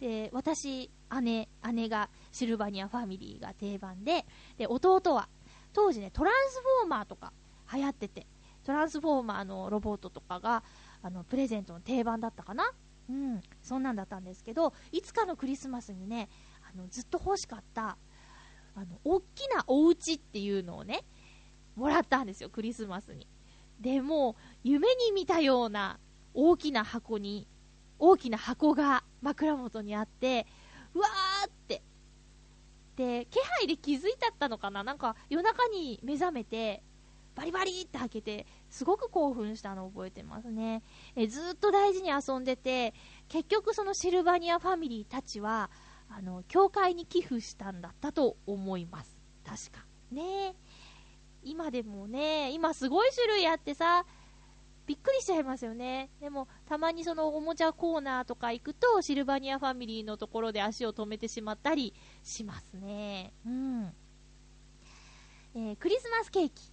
[0.00, 0.90] で、私、
[1.22, 5.28] 姉、姉がシルバニアファミリーが定番で、で、弟は、
[5.72, 7.32] 当時ね、トランスフォーマーとか
[7.72, 8.26] 流行ってて、
[8.64, 10.64] トランスフォーマーのロボットとかが、
[11.02, 12.72] あの、プレゼントの定番だったかな
[13.08, 16.28] うん、そんなんだったんですけど、いつかのクリスマスにね、
[16.74, 17.96] あの、ずっと欲しかった、
[18.74, 21.04] あの、大きなお家っていうのをね、
[21.76, 23.26] もらったんですよ、クリスマスに。
[23.80, 25.98] でも、夢に見たような
[26.34, 27.46] 大きな箱に、
[27.98, 30.46] 大きな箱が枕元にあって、
[30.94, 31.82] うわーって。
[32.96, 34.84] で、気配で気づいちゃったのかな？
[34.84, 36.82] なんか夜中に目覚めて、
[37.34, 40.82] バリバリって開けて、すごく興奮したのを覚えてますね。
[41.16, 42.92] えずっと大事に遊んでて、
[43.28, 45.70] 結局そのシルバニアファミリーたちは、
[46.08, 49.16] あの、教会に寄付したんだったと思います。
[49.44, 49.86] 確か。
[50.10, 50.54] ね
[51.42, 54.04] 今でもね、今すごい種類あってさ、
[54.86, 56.10] びっくりしちゃいますよね。
[56.20, 63.32] でも、たまにそのおもちゃコーナーとか行くと、シルバニアファミリーのところで足を止めてしまったりしますね。
[63.46, 63.94] うん。
[65.54, 66.72] えー、クリスマスケーキ。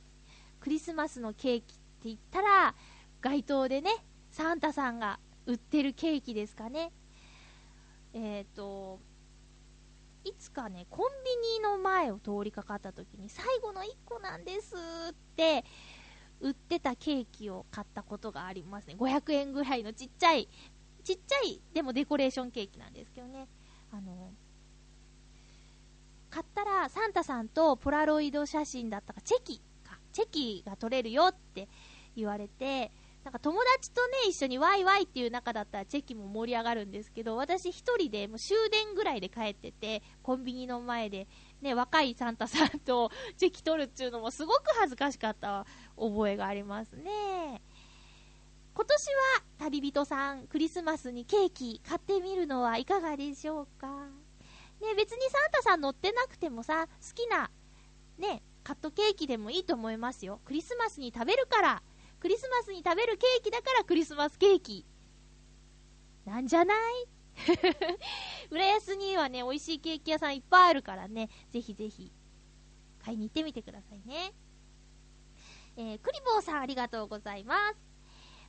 [0.59, 2.75] クリスマスのケーキって言ったら、
[3.21, 3.91] 街頭でね、
[4.31, 6.91] サンタさんが売ってるケーキですかね。
[8.13, 8.99] えっ、ー、と、
[10.23, 14.75] いつかね、コンビニの前を通りかかった時に、最後の1個なんです
[15.11, 15.63] って、
[16.41, 18.95] 売ってたケーキを買ったことがありますね。
[18.97, 20.47] 500円ぐらいのちっちゃい、
[21.03, 23.47] ちっちゃい、でもデコレーションケーキなんですけどね。
[23.91, 24.31] あの、
[26.29, 31.67] 買ったらサンタさんとポラロイド写真だったか、チェキか、チェキが撮れるよって
[32.15, 32.91] 言われて、
[33.23, 41.27] なんか友達とね、一緒にワイワイっていう中だったらチェキも盛り上がるんですけど、私一人でもう終電ぐらいで帰ってて、コンビニの前で、
[41.61, 45.65] ね、若いサンタさんとチェキ取るっていうのもすごく恥ずかしかった
[45.97, 47.61] 覚えがありますね。
[48.73, 53.87] 今年は旅人さん、クリスマスにケーキ買ってみるのはいかがでしょうか？
[54.79, 57.51] ね、別にサンタさん乗ってなくてもさ、好きな、
[58.17, 60.39] ね、カットケーキでもいいと思いますよ。
[60.45, 61.83] クリスマスに食べるから、
[62.19, 64.85] クリスマスに食べるケーキだからクリスマスケーキ。
[66.25, 67.07] なんじゃない？
[68.51, 72.11] 浦安にはね、美味しいケーキ屋さんいっぱいあるからね、ぜひぜひ、
[73.03, 74.33] 買いに行ってみてくださいね。
[75.77, 77.79] えー、クリボーさんありがとうございます。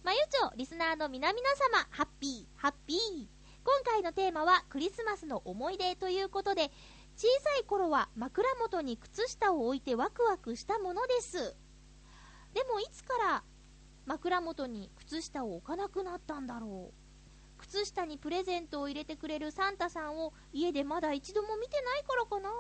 [0.03, 1.41] まゆちょ、リスナーの皆々
[1.73, 3.29] 様、ハッピー、ハッピー。
[3.63, 6.73] 今回のテーマはクリスマスの思い出ということで、
[7.17, 11.55] 小さい頃は枕元に靴下を置いてワクワクしたものです。
[12.55, 13.45] でもいつから
[14.11, 17.59] 枕元に靴下を置かなくなったんだろう。
[17.59, 22.51] 靴下にプレゼントを入れてくれるサンタさんを家でまだ一度も見てないからかな。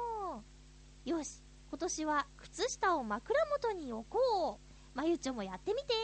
[1.04, 4.96] よし、今年は靴下を枕元に置こう。
[4.96, 5.94] まゆちょもやってみて。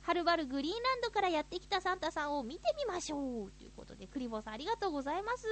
[0.00, 3.52] はるばるグリーンランドからやってきたサンタさんを見てみましょう。
[3.52, 5.46] ということで、クリボーさんありがとうございます。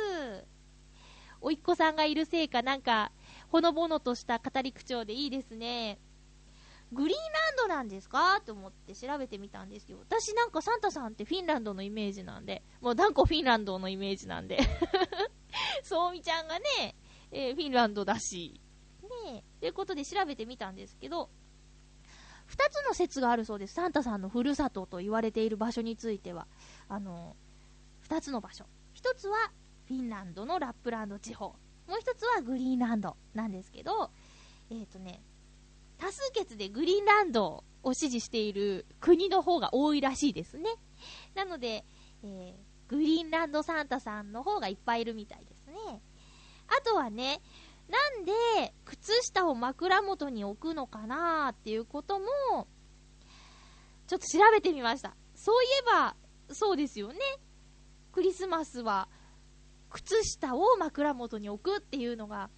[1.42, 3.12] おいっ子さんがいるせいか、なんか、
[3.48, 5.98] ほのぼのとした語り口調でいいですね。
[6.96, 7.20] グリーン
[7.58, 8.40] ランドなんですか？
[8.44, 9.98] と思って調べてみたんですよ。
[10.00, 14.58] 私なんかサンタさんってフィンランドのイメージなんで、もう断固フィンランドのイメージなんで。
[15.82, 16.96] そうみちゃんがね、
[17.30, 18.60] えー、フィンランドだし。
[19.24, 21.30] ねえ、ということで調べてみたんですけど、
[22.46, 23.74] 二つの説があるそうです。
[23.74, 26.46] サンタさんのふるさとと言われている場所については。
[26.88, 27.36] あの、
[28.00, 28.64] 二つの場所。
[28.94, 29.36] 一つは、
[29.86, 31.46] フィンランドのラップランド地方。
[31.86, 34.10] もう一つはグリーンランドなんですけど、
[34.70, 35.22] えっ、ー、とね、
[35.98, 40.64] 多数決でグリーンランドを支持している国の方が多いらしいですね。
[41.34, 41.84] なので、
[42.22, 46.02] えー、グリーンランドサンタさんの方がいっぱいいるみたいですね。
[46.68, 47.40] あとはね、
[47.88, 52.26] なんで靴下を枕元に置くのかなっていうことも、
[54.06, 55.16] ちょっと調べてみました。
[55.34, 56.16] そういえば、
[56.50, 57.18] そうですよね。
[58.12, 59.08] クリスマスは、
[59.90, 62.50] 靴下を枕元に置くっていうのが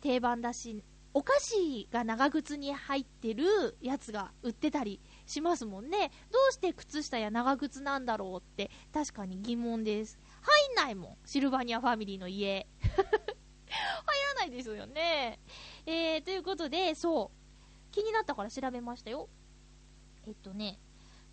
[0.00, 0.84] 定番だし、
[1.14, 6.10] お菓子が長靴に入ってるやつが売ってたりしますもんね。
[6.30, 10.18] どうして靴下や長靴なんだろうって確かに疑問です。
[10.40, 11.16] 入んないもん。
[11.26, 12.66] シルバニアファミリーの家。
[12.82, 15.38] 入らないですよね。
[15.86, 17.42] えー、ということで、そう。
[17.90, 19.28] 気になったから調べましたよ。
[20.26, 20.78] えっとね、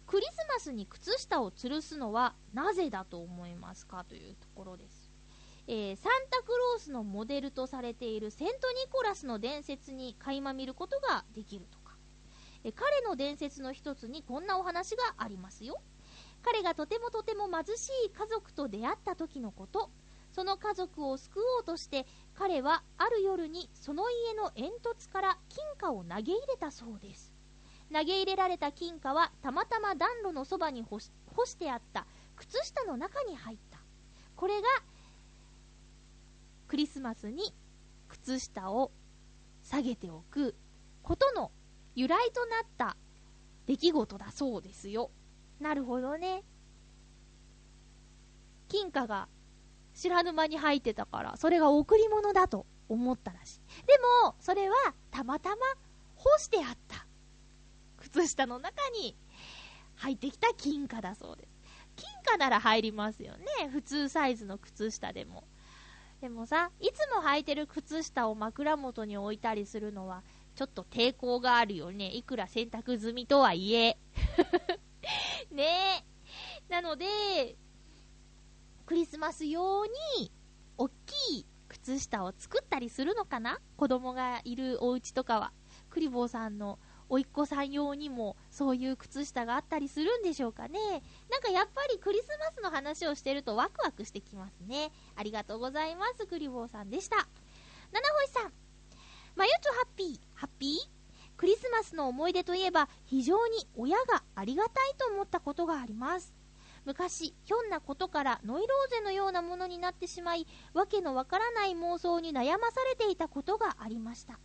[0.06, 4.99] クリスマスに靴下を吊るすのはなぜだと思いますかというところです。
[5.72, 11.96] えー、サンタクロースのモデルとされているセント・ニコラスの伝説に垣間見ることができるとか、
[12.64, 15.80] えー、彼の伝説の一つにこんなお話がありますよ。
[16.42, 19.92] 彼がとてもとても貧しい家族と出会った時のこと。
[20.32, 22.06] その家族を救おうとして
[22.36, 27.36] 彼はある夜にその家の煙突から金貨を投げ入れたそうです。
[27.94, 32.08] 投げ入れられた金貨はたまたま暖炉のそばに干してあった。
[32.38, 33.80] 靴下の中に入った。
[34.36, 34.68] これが
[36.70, 37.54] クリスマスに
[38.08, 38.92] 靴下を
[39.64, 40.56] 下げておく
[41.02, 41.52] ことの
[41.96, 42.96] 由来となった
[43.66, 45.10] 出来事だそうですよ。
[45.60, 46.44] なるほどね。
[48.68, 49.28] 金貨が
[49.96, 53.60] 知らぬ間に入ってたから、それが贈り物だと思ったらしい。
[53.88, 54.76] でも、それは
[55.10, 55.56] たまたま
[56.16, 57.08] 干してあった
[57.98, 59.18] 靴下の中に
[59.96, 61.50] 入ってきた金貨だそうです。
[61.96, 63.70] 金貨なら入りますよね。
[63.72, 65.49] 普通サイズの靴下でも。
[66.22, 70.24] でもさ、いつも履いてる靴下を枕元に置いたりするのは、
[70.56, 72.12] ちょっと抵抗があるよね。
[72.14, 73.98] いくら洗濯済みとはいえ。
[75.52, 76.04] ね
[76.70, 76.72] え。
[76.72, 77.56] なので、
[78.86, 80.32] クリスマス用に、
[80.78, 83.62] おっきい靴下を作ったりするのかな？
[83.78, 85.54] 子供がいるお家とかは。
[85.90, 86.80] クリボーさんの
[87.10, 90.80] おいっ子さん用にもそういう靴下があったりするんでしょうかね。
[91.30, 94.92] なんかやっぱりクリスマスの話をしてるとワクワクしてきますね。
[95.16, 96.26] ありがとうございます。
[96.28, 97.18] クリボーさんでした。
[97.92, 98.54] 七星さん。
[99.36, 100.20] まゆちょハッピー。
[100.36, 101.00] ハッピー？
[101.38, 106.34] クリスマスの思い出といえば非常に親がありがたいと思ったことがあります。
[106.86, 114.40] 昔、ひょんなことからノイローゼのようなものになってしまい、わけのわからない妄想に悩まされていたことがありました。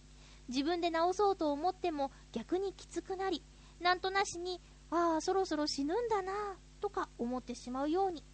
[0.49, 3.42] 自分で治そうと思っても逆にきつくなり、
[3.80, 6.32] なんとなしに、ああ、そろそろ死ぬんだな
[6.80, 8.24] とか思ってしまうように。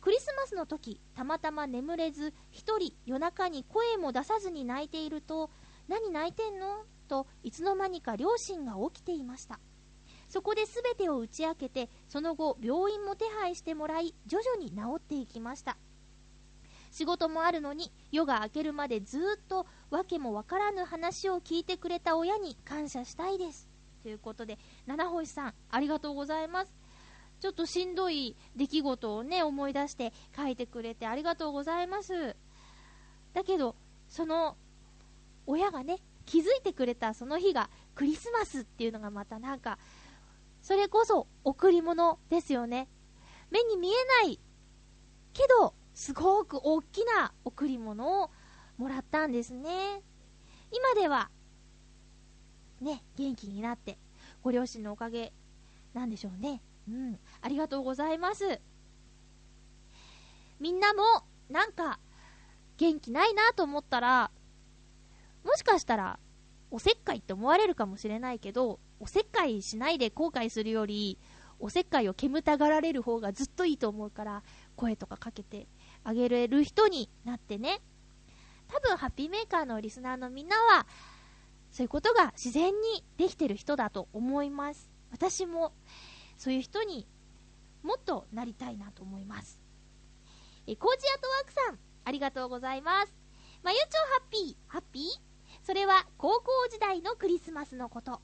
[0.00, 5.50] クリスマスの時、たまたま眠れず、一人夜中に声も出さずに泣いていると、
[5.88, 6.84] 何泣いてんの？
[7.08, 9.58] といつの間にか両親が起きていました。
[10.28, 15.78] そこで全てを打ち明けて、その後病院も手配してもらい、徐々に治っていきました。
[16.98, 23.68] 仕事もあるのに夜が明けるまでずっと訳もわからぬ話を聞いてくれた親に感謝したいです。
[24.02, 26.74] ということで、七星さん、ありがとうございます。
[27.38, 32.34] ちょっとしんどい出来事をね、思い出して書いてくれてありがとうございます。
[33.32, 33.76] だけど、
[34.08, 34.56] その、
[35.46, 39.78] 親がね、気づいてくれたその日がクリスマスっていうのがまたなんか、
[40.62, 42.88] それこそ贈り物ですよね。
[43.52, 43.92] 目に見え
[44.24, 44.40] ない
[45.32, 48.30] けど、すごく大きな贈り物を
[48.76, 50.00] もらったんですね。
[50.70, 51.28] 今では、
[52.80, 53.98] ね、元気になって、
[54.40, 55.32] ご両親のおかげ
[55.94, 56.62] なんでしょうね。
[56.88, 58.60] うん、ありがとうございます。
[60.60, 61.02] みんなも、
[61.50, 61.98] なんか、
[62.76, 64.30] 元気ないなと思ったら、
[65.44, 66.20] もしかしたら、
[66.70, 71.18] おせっかいって思われるかもしれないけど、おせっかいしないで後悔するより、
[71.58, 74.42] おせっかいを煙たがられる方がずっといいと思うから、
[74.76, 75.66] 声とかかけて
[76.08, 77.82] あげれる人になってね。
[78.66, 80.86] 多分、ハッピーメーカーのリスナーのみんなは、
[81.70, 84.90] そういうことが自然にできてる人だと思います。
[85.10, 85.74] 私も、
[86.38, 87.06] そういう人に
[87.82, 89.60] もっとなりたいなと思います。
[90.66, 93.14] え、コージアートワークさん、ありがとうございます。
[93.62, 93.84] まゆちょ
[94.14, 95.04] ハッピー、ハッピー？
[95.62, 98.22] それは高校時代のクリスマスのこと。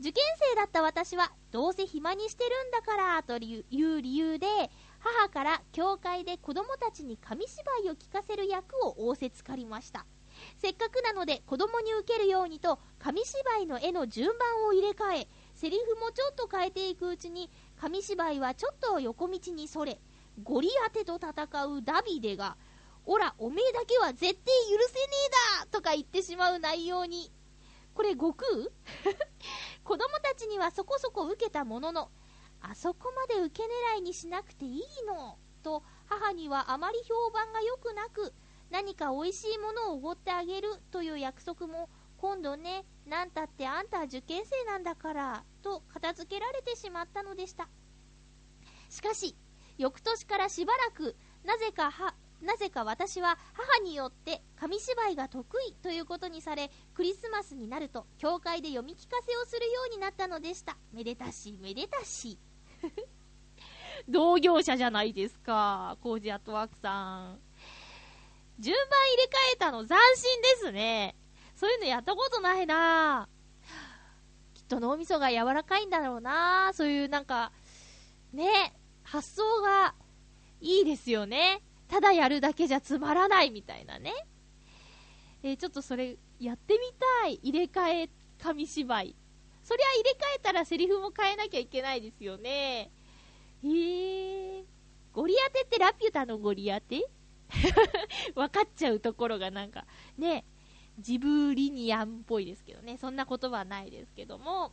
[0.00, 4.70] 受験生だった私は、どうせ暇にしてるんだから、という理由で、
[5.06, 10.04] 母から教会で子供たちに紙芝居を聞かせる役を仰せつかりました
[10.58, 17.50] せっかくなので子供に受けるようにと紙芝居の絵の順番を入れ替えセリフもちょっと変えていくうちに
[17.80, 19.98] 紙芝居はちょっと横道にそれ
[20.42, 22.56] ゴリアテと戦うダビデが
[23.08, 24.34] おら、おめえだけは絶対許
[24.88, 25.00] せね
[25.60, 27.30] えだとか言ってしまう内容に。
[27.94, 28.50] これ悟空？
[29.84, 32.10] 子供たちにはそこそこ受けたものの、
[32.68, 35.38] あそこまで受け狙いにしなくていいの？
[35.62, 38.32] と、母にはあまり評判が良くなく、
[38.70, 41.88] 何か美味しいものをおごってあげるという約束も、
[42.18, 47.68] 今度ね、なんたってあんたは受験生なんだから、と片付けられてしまったのでした。
[48.88, 49.36] しかし、
[49.78, 60.76] 翌年からしばらく、なぜかは、なぜか私は母によって紙芝居が得意ということにされ、クリスマスになると教会で読み聞かせをするようになったのでした。
[60.92, 62.38] めでたし、めでたし。
[64.08, 67.40] 同業者じゃないですか、コージアットワークさん。
[68.58, 71.14] 順番入れ替えたの斬新ですね。
[71.54, 73.28] そういうのやったことないな
[74.54, 77.50] きっと脳みそが柔らかいんだろうなそういうなんか、
[78.32, 79.94] ね、発想が
[80.60, 81.62] いいですよね。
[81.88, 84.12] ただやるだけじゃつまらないみたいなね。
[85.42, 86.80] えーちょっとそれやってみ
[87.22, 87.34] たい。
[87.42, 88.10] 入れ替え
[88.42, 89.16] 紙芝居。
[89.66, 92.92] そりゃ入れ替えたらセリフも変えなきゃいけないですよね。
[93.64, 94.64] へえ、
[95.12, 97.04] ゴリアテってラピュタのゴリアテ
[98.36, 99.84] 分かっちゃうところがなんか、
[100.16, 100.44] ね、
[101.00, 102.96] ジブリニアンっぽいですけどね。
[102.96, 104.70] そんな言葉はないですけども、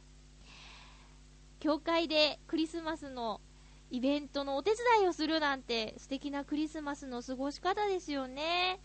[1.60, 3.42] 教会でクリスマスの
[3.90, 8.80] イベントのお手伝いをするなんて素敵なクリスマスの過ごし方ですよね。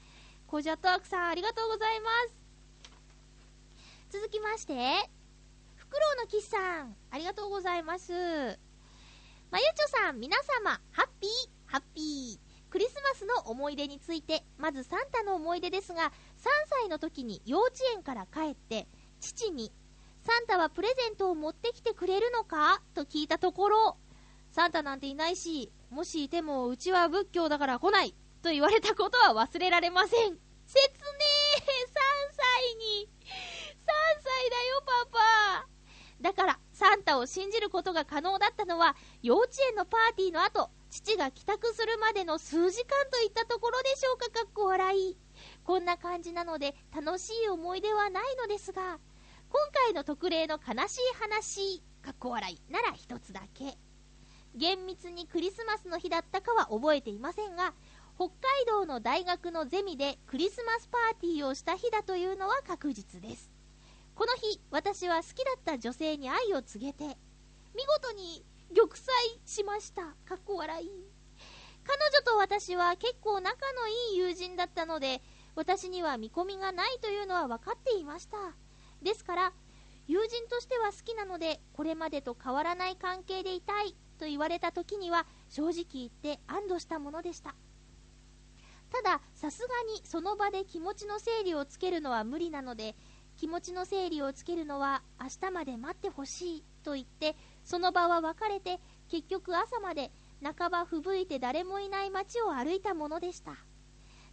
[0.46, 2.34] コジャトワークさんありがとうございます。
[4.10, 5.10] 続きまして、
[5.88, 8.12] フクロウのキスさん、ありがとうございます。
[8.12, 11.30] まゆちょさん、皆様、ハッピー、
[11.64, 12.70] ハッピー。
[12.70, 16.10] クリスマスの思い出について、まずサンタの思い出ですが、3
[16.82, 18.86] 歳の時に幼稚園から帰って、
[19.18, 19.72] 父に、
[20.26, 22.82] サンタはプレゼントを持ってきてくれるのか？
[22.92, 23.96] と聞いたところ、
[24.50, 30.20] サンタなんていないし、もしいてもうちは仏教だから来ないと言われたことは忘れられません。
[30.20, 30.38] 切ね
[31.56, 31.64] え !3
[32.36, 33.26] 歳に !3
[34.22, 35.06] 歳だよ、パ
[35.64, 35.77] パ
[36.20, 45.16] だから、サンタを信じることが可能だったのは、幼稚園のパーティーの後、父が帰宅するまでの数時間といったところでしょうか、かっこ笑い。
[45.64, 48.98] こんな感じなので、楽しい思い出はないのですが、
[49.50, 53.78] 今回の特例の悲しい話、かっこ笑いなら一つだけ。
[54.54, 57.74] 厳密にクリスマスの日だったかは覚えていませんが、
[58.16, 58.34] 北海
[58.66, 63.57] 道の大学のゼミでクリスマスパーティーをした日だというのは確実です。
[64.18, 67.04] この日、私は好きだった女性に愛を告げて、
[67.76, 68.44] 見事に
[68.74, 68.98] 玉砕
[69.46, 70.02] しました。
[70.26, 70.90] かっこ笑い。
[71.84, 75.22] 彼女と私は結構仲のいい友人だったので、
[75.54, 78.38] 私には見込みがないというのは分かっていました。
[79.02, 79.52] ですから、
[80.08, 87.54] 友人としては好きなので、これまでと変わらない関係でいたいと言われた時には、正直言って安堵したものでした。
[88.90, 92.96] ただ、さすがにその場で気持ちの整理をつけるのは無理なので、
[93.38, 100.10] 気持ちの整理をつけるのは明日まで待ってほしいと言って、その場は別れて、結局朝まで
[100.42, 103.52] 半ば吹雪いて誰もいない街を歩いたものでした。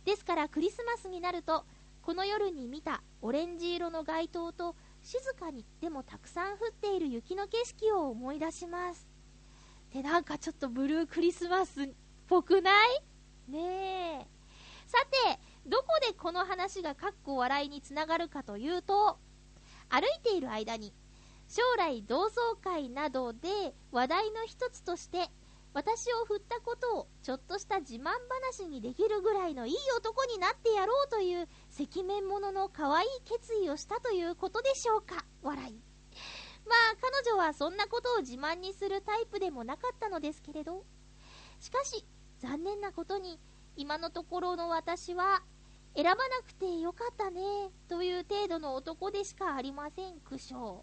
[0.05, 1.65] ですからクリスマスになると、
[2.01, 9.07] この夜に見たオレンジ色の街灯と静かにでもたくさん降っている雪の景色を思い出します。
[9.93, 11.89] で、なんかちょっとブルークリスマスっ
[12.27, 13.03] ぽくない？
[13.51, 13.59] ね
[14.21, 14.27] え。
[14.87, 19.17] さて、どこでこの話がかっこ笑いにつながるかというと、
[19.89, 20.93] 歩いている間に、
[21.47, 23.49] 将来同窓会などで
[23.91, 25.29] 話題の一つとして、
[25.73, 35.81] 私を振ったことをちょっとした自慢話にできるぐらいのいい男になってやろうという赤面者の可愛い決意をしたということでしょうか笑い。
[36.65, 40.85] まあ彼女はそんなことを自慢にするタイプでもなかったのですけれど、
[41.59, 42.05] しかし
[42.39, 43.39] 残念なことに
[43.75, 45.43] 今のところの私は
[45.95, 47.41] 選ばなくてよかったね
[47.87, 50.81] という程度の男でしかありません苦笑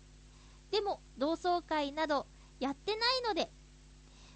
[0.70, 2.26] でも同窓会など
[2.58, 3.50] やってないので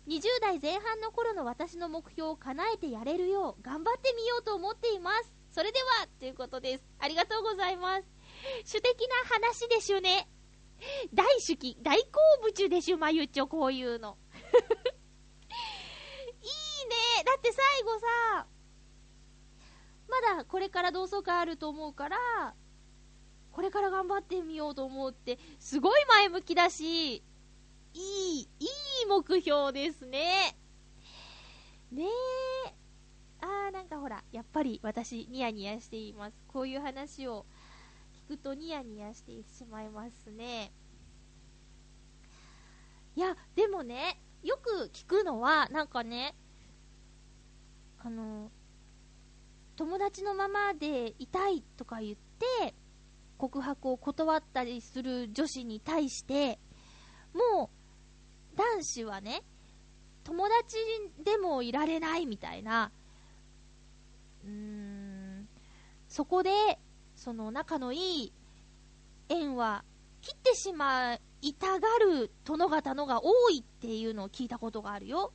[0.09, 5.33] 20代前半の頃の私の目標を叶えてやれるよう頑張ってみようと思っています。
[5.51, 6.85] それではということです。
[7.01, 8.05] ありがとうございます。
[8.65, 10.29] 主的な話でしゅね。
[11.13, 14.17] 大好き大好物でしゅまゆっちょこういうの。
[14.33, 14.49] いい
[16.89, 17.25] ね。
[17.25, 18.47] だって最後さ
[20.09, 22.17] まだこれから同窓会あると思うから、
[23.53, 27.23] これから頑張ってみようと思うって、すごい前向きだし、い
[27.95, 28.65] い、い
[29.05, 30.57] い目標ですね。
[31.91, 32.05] ね
[32.67, 32.75] え。
[33.41, 36.37] あー、なんかほら、やっぱり私、ニヤニヤしています。
[36.49, 37.47] こういう話を
[38.29, 40.73] 聞くとニヤニヤしてしまいますね。
[43.15, 46.35] いや、でもね、よく聞くのは、なんかね、
[47.99, 48.51] あの、
[49.77, 52.75] 友達のままでいたいとか言って、
[53.39, 56.59] 告白を断ったりする女子に対して、
[57.35, 57.71] も
[58.55, 59.43] う、男子はね、
[60.25, 60.77] 友達
[61.23, 62.91] でもいられないみたいな、
[64.45, 65.49] うーん、
[66.09, 66.51] そこで、
[67.15, 68.33] その仲のいい
[69.29, 69.85] 縁は
[70.23, 75.33] 切ってしまいたがる殿方のが多いっていうのを聞いたことがあるよ。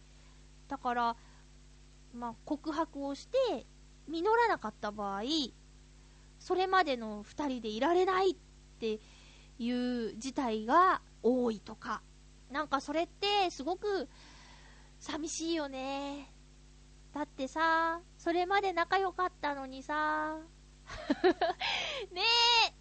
[0.68, 1.16] だから、
[2.14, 3.66] まあ、告白をして、
[4.12, 5.22] 実らなかった場合、
[6.39, 8.36] それまでの2人でいられないっ
[8.80, 8.99] て
[9.57, 12.01] いう事態が多いとか、
[12.51, 14.09] なんかそれってすごく
[14.99, 16.32] 寂しいよね。
[17.14, 20.38] だってさ、それまで仲良かったのにさ、
[22.12, 22.74] ねえ、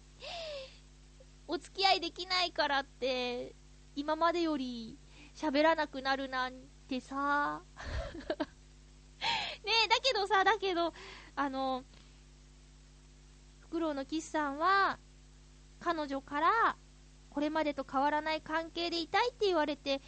[1.47, 3.55] お付き合いできないからって、
[3.95, 4.97] 今までより
[5.35, 6.53] 喋らなくなるなん
[6.87, 7.61] てさ、
[9.63, 10.93] ねえ、だけどさ、だけど、
[11.35, 11.83] あの、
[13.61, 14.99] フクロウの岸さんは、
[15.79, 16.77] 彼女から、
[17.29, 20.01] これまでと変わらない関係でいたいって言われて、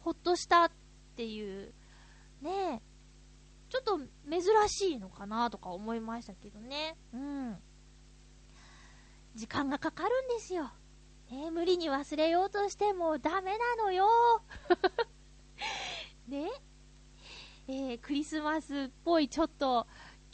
[0.00, 0.70] ほっとしたっ
[1.16, 1.72] ていう、
[2.42, 2.82] ねえ、
[3.68, 6.96] ちょっと珍しいのかなとか思いましたけどね。
[7.12, 7.56] うん。
[9.34, 10.70] 時間がかかるんですよ。
[11.30, 14.06] ね、無理に忘れようとしてもダメなのよ。
[16.28, 16.50] ね
[17.68, 19.86] えークリスマスっぽいちょっと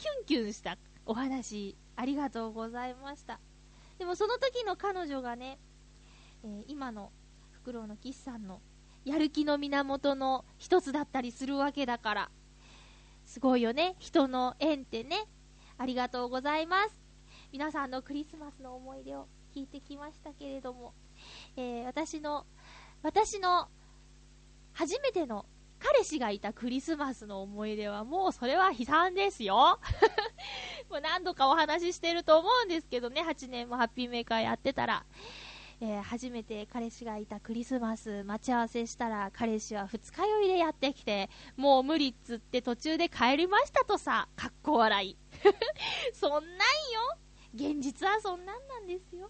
[0.03, 3.39] キュンキュンしたお話ありがとうございました。
[3.97, 5.57] でもその時の彼女がね、
[6.43, 7.13] えー今の
[7.53, 8.59] フクロウの岸さんの
[9.05, 12.29] やる気の源の一つだったりするわけだから
[13.23, 13.95] すごいよね。
[13.97, 15.25] 人の縁ってね。
[15.77, 16.97] ありがとうございます。
[17.53, 20.93] 皆さんのクリスマスの思い出を聞いてきましたけれども、
[21.55, 22.45] えー私の
[23.03, 23.69] 私の
[24.73, 25.45] 初めての
[25.83, 29.79] 彼氏がいたクリスマスの思い出はもうそれは悲惨ですよ。
[30.89, 35.05] もう何度かお話ししてると思うんですけどね、8年もハッピーメーカーやってたら。
[35.81, 45.17] えー初めて彼氏がいたクリスマス待ち合わせしたら彼氏は二日酔いでやってきてもう無理っつって途中で帰りましたとさかっこ笑い。
[46.13, 46.47] そんなんよ。
[47.53, 49.29] 現実はそんなんなんですよ。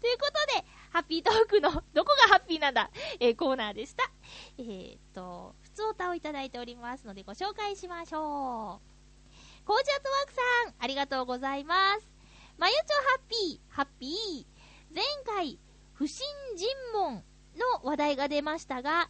[0.00, 4.10] ということでハッピートークのどこがハッピーなんだ、えーコーナーでした。
[4.58, 9.64] えーっと普通歌をいただいておりますのでご紹介しましょう。
[9.64, 12.10] コージアットワークさんありがとうございます。
[12.58, 14.44] まゆちょハッピーハッピー
[14.92, 15.56] 前回
[15.92, 16.26] 不審
[16.56, 17.22] 尋問
[17.56, 19.08] の話題が出ましたが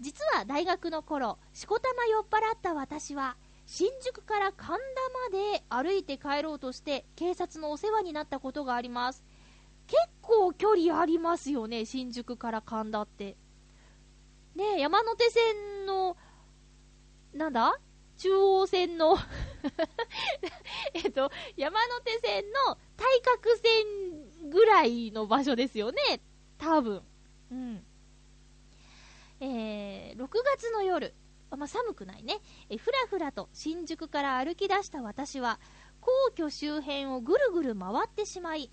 [0.00, 3.36] 実は大学の頃しこたま酔っ払った私は
[3.66, 9.24] 新宿から神田まで歩いて帰ろうとして警察のお世話になったことがあります。
[9.88, 13.36] 結構距離ありますよね新宿から神田って。
[14.58, 16.16] ね山手線の
[17.32, 17.78] なんだ？
[18.16, 19.16] 中央線の
[20.92, 26.20] えっと山手線の対角線ぐらいの場所ですよね
[26.58, 27.02] 多分。
[27.52, 27.86] うん。
[29.40, 31.14] えー6月の夜。
[31.50, 32.40] あまあ、寒くないね。
[32.68, 35.60] えふらふらと新宿から歩き出した私は
[36.00, 38.70] 皇居周辺をぐるぐる回ってしまい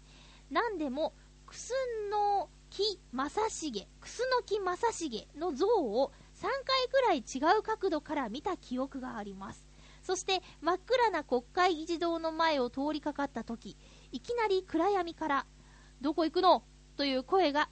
[0.50, 1.14] 何でも
[1.46, 1.74] クス
[2.10, 6.52] ノキ正成クスノキ正成の像を3回
[6.92, 9.66] くらい違う角度から見た記憶があります。
[10.04, 13.78] そして真っ暗な国会議事堂の前を通りかかった時
[14.12, 15.46] いきなり暗闇から
[16.02, 16.66] 「どこ行くの?」
[16.98, 17.70] という声が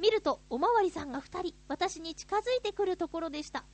[0.00, 3.64] 見るとおまわりさんが2人私に近づいてくるところでした。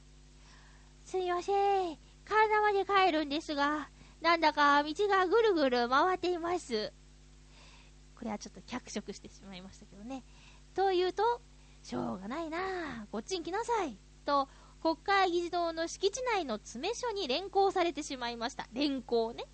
[1.03, 1.99] すいません。
[2.27, 3.89] 体まで帰るんですが
[4.21, 6.93] なんだか道がぐるぐる回っています。
[8.23, 10.23] これはちょっと脚色してしまいましたけどね。
[10.75, 11.23] と言うと
[11.83, 12.59] しょうがないな
[13.11, 14.49] こっちに来なさいと
[14.83, 18.67] 国会議事堂の敷地内の詰め所に連行されてしまいました。
[18.73, 19.45] 連行ね。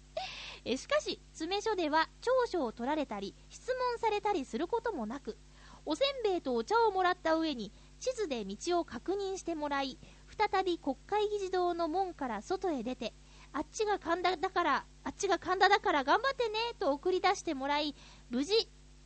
[0.65, 5.37] えしかし詰め所では調書を取られたり質問されたりすることもなく
[5.85, 9.99] おせんべいとお茶をもらった上に地図で道を確認してもらい
[10.37, 13.15] 再び国会議事堂の門から外へ出て
[13.53, 17.95] あっちが神田だからあっちが神田だから頑張ってねと送り出してもらい
[18.31, 18.55] 無事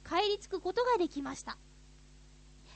[0.08, 1.58] 帰り着くことができました。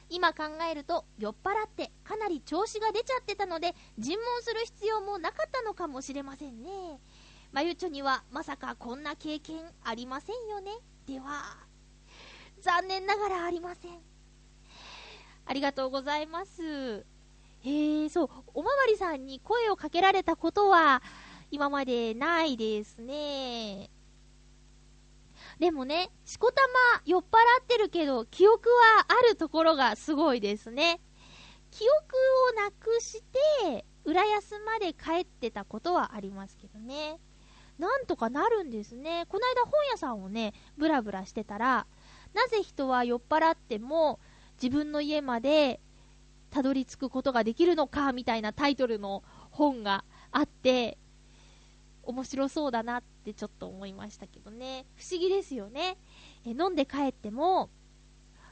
[0.08, 6.70] 今考えると酔っ払ってかなり調子が出ちゃってたので尋問する必要もなかったのかもしれませんね。
[7.52, 10.72] まゆちょにはまさかこんな経験ありませんよね？
[11.06, 11.56] では
[12.60, 13.92] 残念ながらありません。
[15.44, 17.06] ありがとうございます。
[17.62, 21.02] へえそうおまわりさんに声をかけられたことは
[21.50, 23.90] 今までないですね。
[25.58, 26.60] でもね、しこた
[26.94, 27.24] ま酔っ払
[27.62, 31.00] ってるけど、記憶はあるところがすごいですね。
[31.70, 33.22] 記憶をなくし
[33.62, 37.18] て、浦安まで帰ってたことはありますけどね。
[37.78, 39.24] なんとかなるんですね。
[39.28, 41.86] この間本屋さんをね、ブラブラしてたら、
[42.34, 44.20] なぜ人は酔っ払っても
[44.62, 45.80] 自分の家まで
[46.50, 50.98] たどり着くことができるのかみたいなタイトルの本があって、
[52.02, 54.86] 面白そうだなってちょっと思いましたけどね。
[54.94, 55.98] 不思議ですよね。
[56.46, 57.70] え飲んで帰っても、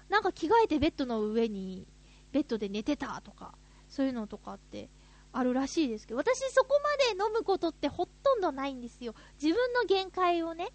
[0.09, 1.87] なんか着替えてベッドの上に、
[2.33, 3.55] ベッドで寝てたとか、
[3.89, 4.91] そういうのとかって
[5.33, 9.15] あるらしいですけど、私そこまで飲むことってほとんどないんですよ。
[9.41, 10.69] 自分の限界をね、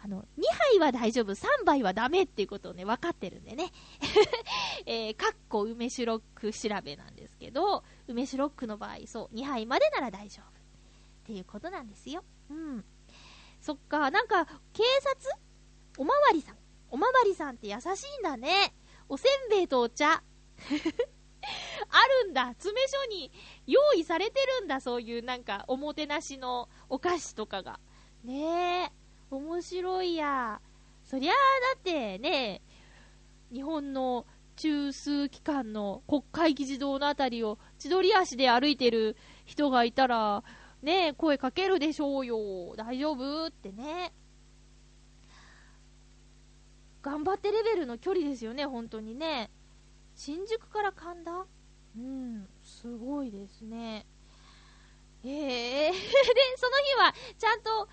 [0.00, 0.42] あの、2
[0.76, 3.72] 杯は大丈夫、3杯はダメっていうことをね、分かってるんでね。
[4.86, 10.58] えー、かっこ梅酒ロック調べなんですけど、梅酒ロックの場合、そう、2杯までなら大丈夫。
[11.28, 12.24] っていうことなんですよ。
[12.48, 12.84] うん。
[13.68, 15.30] そっか、なんか、警察？
[15.98, 16.56] おまわりさん。
[16.90, 17.84] おまわりさんって優し
[18.16, 18.72] いんだね。
[19.10, 20.06] おせんべいとお茶。
[20.08, 20.22] あ
[22.24, 22.46] るんだ。
[22.54, 23.30] 詰め所に
[23.66, 24.80] 用意されてるんだ。
[24.80, 27.78] そういうなんか、おもてなしのお菓子とかが。
[28.24, 28.92] ねえ。
[29.30, 30.62] 面白いや。
[31.04, 31.36] そりゃあ、
[31.74, 32.62] だってね、
[33.52, 34.24] 日本の
[34.56, 40.42] 中枢機関の国会議事堂のあたりを千鳥足で歩いてる人がいたら、
[40.82, 42.74] ね声かけるでしょうよ。
[42.76, 44.12] 大丈夫ってね。
[47.02, 49.50] 頑張ってレベルの距離ですよね、本当にね。
[50.14, 51.46] 新宿から神田？
[51.96, 54.06] うん、すごいですね。
[55.24, 55.30] えー、
[55.90, 55.94] で、
[56.56, 57.88] その日はちゃんと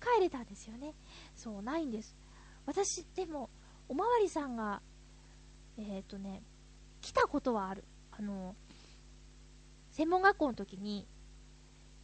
[0.00, 0.94] 帰れたんですよね。
[1.34, 2.16] そう、ないんです。
[2.66, 3.50] 私、でも、
[3.88, 4.82] おまわりさんが、
[5.76, 6.42] えっ、ー、とね、
[7.00, 7.84] 来たことはある。
[8.12, 8.56] あの、
[9.90, 11.06] 専門学校の時に、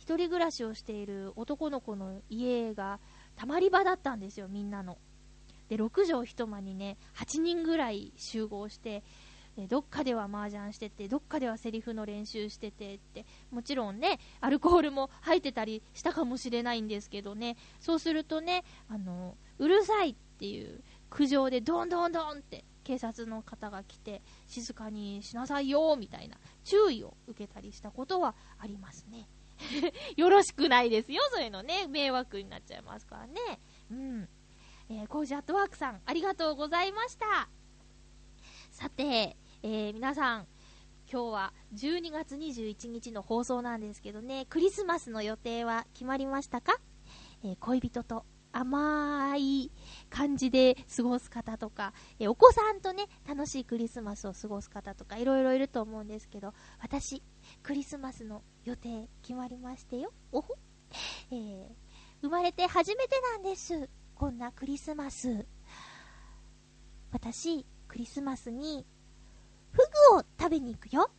[0.03, 2.98] 一人暮らしをしている男の子の家が、
[3.36, 4.98] たまり場だったんですよ、みんなの。
[5.68, 9.05] で、6畳一間にね、8人ぐらい集合して、
[9.57, 29.28] えどっかでは麻雀してて、どっかではセリフの練習しててって、もちろんね、アルコールも入ってたりしたかもしれないんですけどね、そうするとね、あの、うるさいっていう苦情でどんどんどんって警察の方が来て、静かにしなさいよ、みたいな注意を受けたりしたことはありますね。
[30.16, 31.86] よろしくないですよ、そういうのね。
[31.88, 33.60] 迷惑になっちゃいますからね。
[33.90, 34.28] うん。
[34.88, 37.48] えー、コージアットワークさん、ありがとうございました。
[38.70, 40.46] さて、えー、皆さん、
[41.10, 46.80] 今日は12月21日の放送なんですけどね、クリスマスの予定は決まりましたか、
[47.44, 49.70] えー、恋人と甘い
[50.10, 57.22] 感じで過ごす方とか、えー、お子さんとね、楽しいクリスマスを過ごす方とか、いろいろいると思うんですけど、私、
[57.62, 60.12] クリスマスの予定決まりましてよ。
[60.30, 60.54] おほ
[61.30, 61.66] えー、
[62.20, 63.88] 生まれて初めてなんです。
[64.14, 65.46] こんなクリスマス。
[67.10, 68.86] 私、クリスマスに
[69.72, 69.78] フ
[70.12, 71.10] グを食べに行くよ。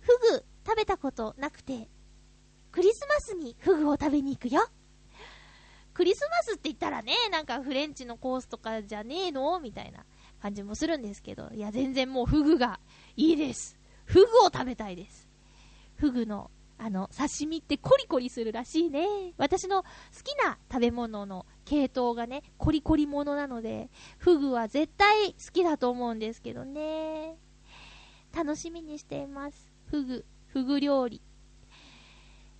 [0.00, 1.88] フグ食べたことなくて、
[2.72, 4.68] クリスマスにフグを食べに行くよ。
[5.92, 9.58] クリスマスって言ったらね、なんかフレンチのコースとかじゃねえの？
[9.60, 10.04] みたいな
[10.40, 12.80] 感じもするんですけど、いや、全然もうフグが
[13.16, 13.78] いいです。
[14.04, 15.25] フグを食べたいです。
[15.96, 19.32] フグのあの、刺身ってコリコリするらしいね。
[19.38, 19.88] 私の好
[20.22, 27.36] きな食べ物の系統がね、コリコリものなので、フグは絶対好きだと思うんですけどね。
[28.34, 29.72] 楽しみにしています。
[29.86, 31.22] フグ、フグ料理。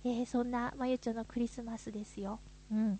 [0.03, 2.39] えー、そんなまゆちょのクリスマスですよ。
[2.71, 2.99] うん。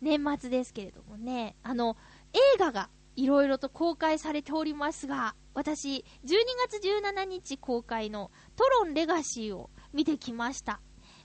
[0.00, 1.96] 年末ですけれどもね、あの、
[2.32, 6.36] 映画がいろいろと公開されておりますが、私、12
[6.68, 10.80] 月17日公開のトロンレガシーを見てきました。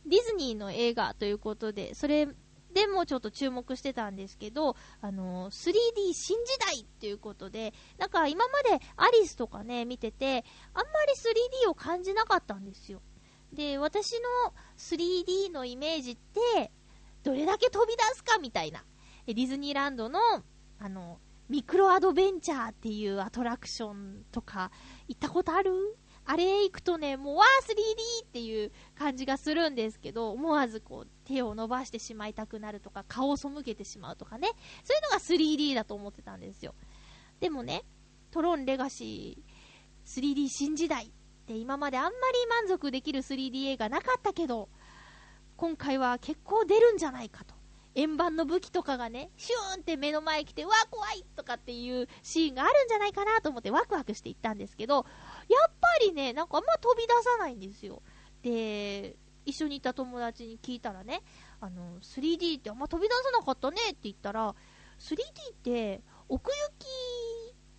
[0.06, 2.28] ディズニーの映画ということで、それ
[2.74, 11.14] でもちょっと注目してたんですけど、あの、3D 新時代っていうことで、なんか今までアリスとかね、見てて、あんまり
[11.66, 13.02] 3D を感じなかったんですよ。
[13.52, 14.14] で、私
[14.46, 16.72] の 3D のイメージって、
[17.24, 18.86] どれだけ飛び出すかみたいな。
[19.28, 20.20] ディズニーランドの、
[20.80, 21.20] あの、
[21.52, 24.72] ミクロアドベンチャーっていうアトラクションとか
[25.10, 25.98] 行ったことある？
[26.24, 34.48] あれ行くとね、もうわー 3D っていう感じがするんですけど、思わずこう手を伸ばしてしまいたくなるとか、顔を背けてしまうとかね、
[34.86, 36.74] そういうのが 3D だと思ってたんですよ。
[37.42, 37.84] でもね、
[38.32, 41.10] トロンレガシー 3D 新時代っ
[41.48, 42.16] て今まであんまり
[42.66, 44.70] 満足できる 3D 映画なかったけど、
[45.58, 47.56] 今回は結構出るんじゃないかと。
[47.96, 58.02] 円盤の武器とかがね、シューンって目の前来て、うわ、怖いとかっていうシーンがあるんじゃないかなと思ってワクワクしていったんですけど、やっぱりね、なんかあんま飛び出さないんですよ。
[58.42, 61.22] で、一緒にいた友達に聞いたらね、
[61.60, 64.56] あの、3D ってあんま飛び出さなかったねって言ったら、
[65.00, 65.16] 3D
[65.52, 66.86] って奥行き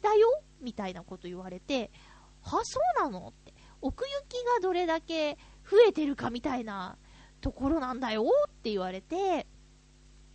[0.03, 0.43] だよ？
[0.61, 1.91] みたいなこと言われて、
[2.43, 3.29] は、そうなの？
[3.29, 3.55] って。
[3.81, 5.39] 奥行きがどれだけ
[5.69, 6.97] 増えてるかみたいな
[7.41, 8.25] ところなんだよ？
[8.49, 9.47] って言われて、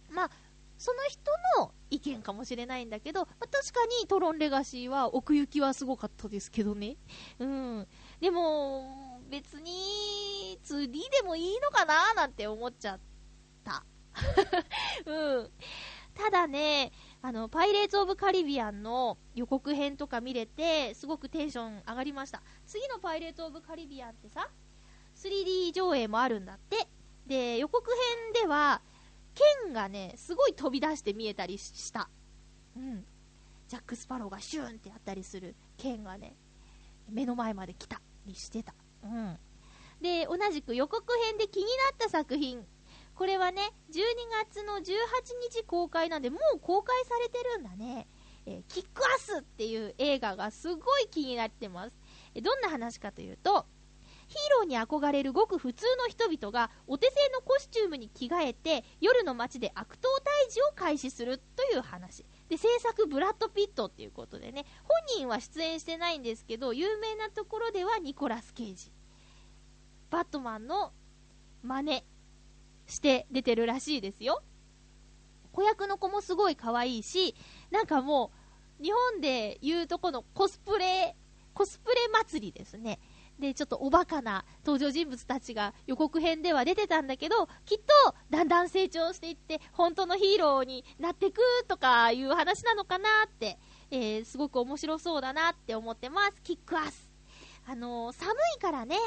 [0.09, 0.31] まあ、
[0.77, 6.97] その人の意見かもしれないんだけど、まあ、確かにトロンレガシーは奥行きはすごかったですけどね。
[7.39, 7.87] うん。
[8.19, 12.99] でも、別に 2D でもいいのかななんて思っちゃっ
[13.63, 13.83] た。
[15.05, 15.51] うん。
[16.13, 16.91] ただね、
[17.21, 22.41] あの、パイレーツ・オブ・カリビアンの予告編とか見れて、すごくテンション上がりました。
[22.65, 24.49] 次のパイレーツ・オブ・カリビアンってさ、
[25.15, 26.87] 3D 上映もあるんだって。
[27.25, 27.87] で、予告
[28.33, 28.81] 編では、
[29.63, 32.09] 剣がね、すごい飛び出して見えたりした。
[32.75, 33.05] うん。
[33.67, 36.35] ジャック・スパローがシューンってやったりする剣がね、
[37.09, 38.73] 目の前まで来たりしてた。
[39.03, 39.37] うん。
[40.01, 42.65] で、同じく予告編で気になった作品。
[43.15, 43.61] これはね、
[43.91, 44.01] 12
[44.45, 44.81] 月の18
[45.51, 48.07] 日公開なんで、もう公開されてるんだね。
[48.45, 51.97] えー、キックアスっていう映画がすごい気になってます。
[52.33, 53.65] えどんな話かというと、
[54.27, 60.09] ヒーローに憧れるごく普通の人々がお手製のコスチュームに着替えて夜の街で悪党
[60.47, 62.25] 退治を開始するという話。
[62.49, 68.91] で、制作ブラッド・ピットっていうことでね、本人は出演してないんですけど、有名なところではニコラス・ケイジ。
[70.09, 70.91] バットマンの
[71.63, 72.03] 真似
[72.87, 74.43] して出てるらしいですよ。
[75.51, 77.35] 子役の子もすごい可愛いし、
[77.71, 78.31] なんかも
[78.79, 81.15] う、日本で言うとこのコスプレ、
[81.53, 82.99] コスプレ祭りですね。
[83.39, 93.57] で、ちょっとおバカな登場人物たちが予告編では出てたんだけど、きっとだんだん成長していって、本当のヒーローになってくとかいう話なのかなって、
[93.91, 96.41] えー、すごく面白そうだなって思ってます。
[96.43, 97.09] キックアス。
[97.67, 98.97] あのー、寒いからね、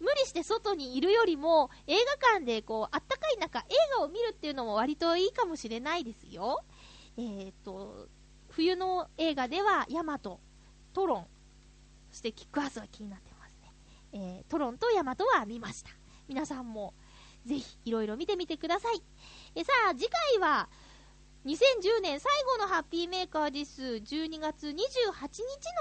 [0.00, 3.62] 無理して外にいるよりも、映画館でこう、あったかい中、映
[3.96, 6.62] 画を見るっていうのも割といいかもしれないですよ。
[7.16, 8.08] えっ、と、
[8.50, 10.40] 冬の映画では、ヤマト、
[10.92, 11.26] トロン、
[12.10, 13.31] そしてキックアスは気になって。
[14.12, 15.90] えー、トロンとヤマトは見ました。
[16.28, 16.94] 皆さんも、
[17.46, 19.02] ぜひ、いろいろ見てみてください。
[19.54, 20.68] えさあ、次回は、
[21.44, 23.82] 2010年最後のハッピーメーカーです。
[23.82, 24.76] 12月28日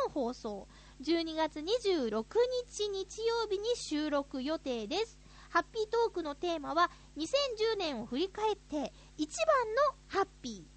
[0.06, 0.68] の放送。
[1.04, 2.26] 12月26
[2.66, 5.20] 日日曜日に収録予定です。
[5.52, 10.72] ハッピートークのテーマは2010年を振り返って一番のハッピー。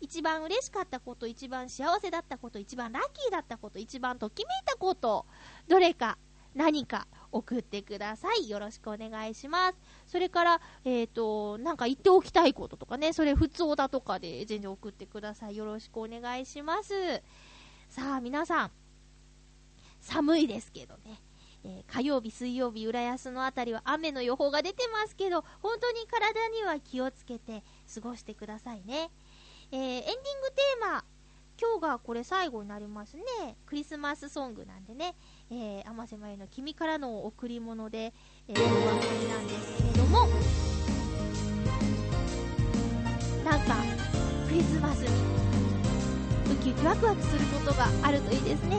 [0.00, 5.26] 一番嬉しかったこと、一番幸せだったこと、一番ラッキーだったこと、一番ときめいたこと、
[5.68, 6.18] どれか
[6.54, 8.48] 何か送ってください。
[8.48, 9.78] よろしくお願いします。
[10.06, 15.56] それから、えっ、ー、と、なんか言っておきたいこととかね、それ普通だとかで全然送ってください。
[15.56, 16.92] よろしくお願いします。
[17.88, 18.70] さあ、皆さん、
[20.00, 21.20] 寒いですけどね。
[21.64, 27.62] えー、火曜日、水曜日、浦安のあたりは雨の予報が出てますけど、本当に体には気をつけて
[27.94, 29.10] 過ごしてくださいね。
[29.70, 31.04] えー、エンディングテーマ、
[31.60, 33.22] 今日がこれ最後になりますね。
[33.66, 35.14] クリスマスソングなんでね、
[35.54, 38.14] えー、甘瀬まゆの君からの贈り物で、
[38.48, 40.26] えー、お別れなんですけれども、
[43.44, 43.74] なんか、
[44.48, 45.08] クリスマスに、
[46.54, 48.78] ウキウキワクワクすることがあるといいですね。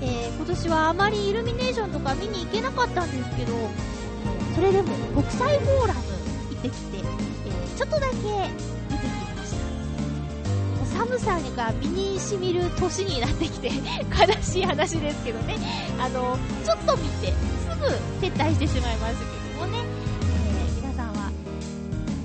[0.00, 3.52] えー、今年はあまりイルミネーションとか見に行けなかったんですけど、
[4.56, 6.00] それでも国際フォーラム
[6.50, 8.71] 行ってきて、えー、ちょっとだけ。
[10.96, 13.68] 寒さが身に染みる年になってきて
[14.10, 15.58] 悲しい話ですけどね、
[15.98, 17.34] あの、ちょっと見て、す
[17.80, 21.30] ぐ撤退してしまいましたけどもね、えー、皆さんは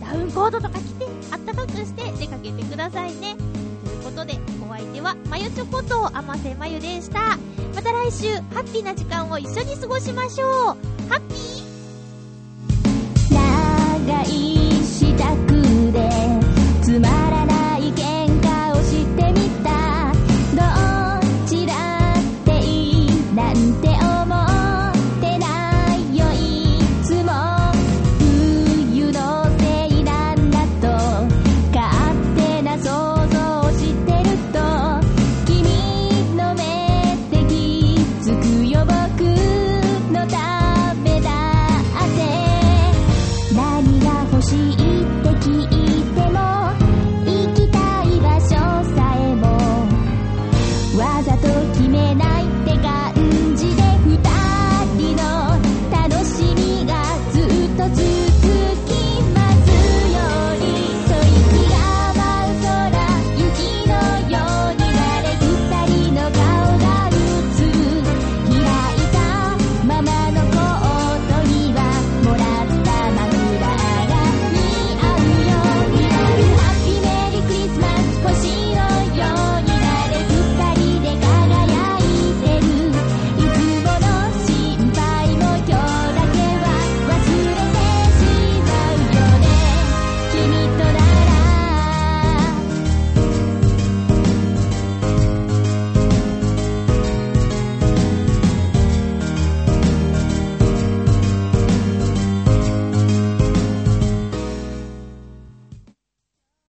[0.01, 3.35] ダウンコートとか着て、あったかくして出かけてくださいね。
[3.85, 7.37] ということで、お相手は、まゆちょことあませまゆでした。
[7.75, 10.96] また来週、ハッピーな時間を一緒に過ごしましょう。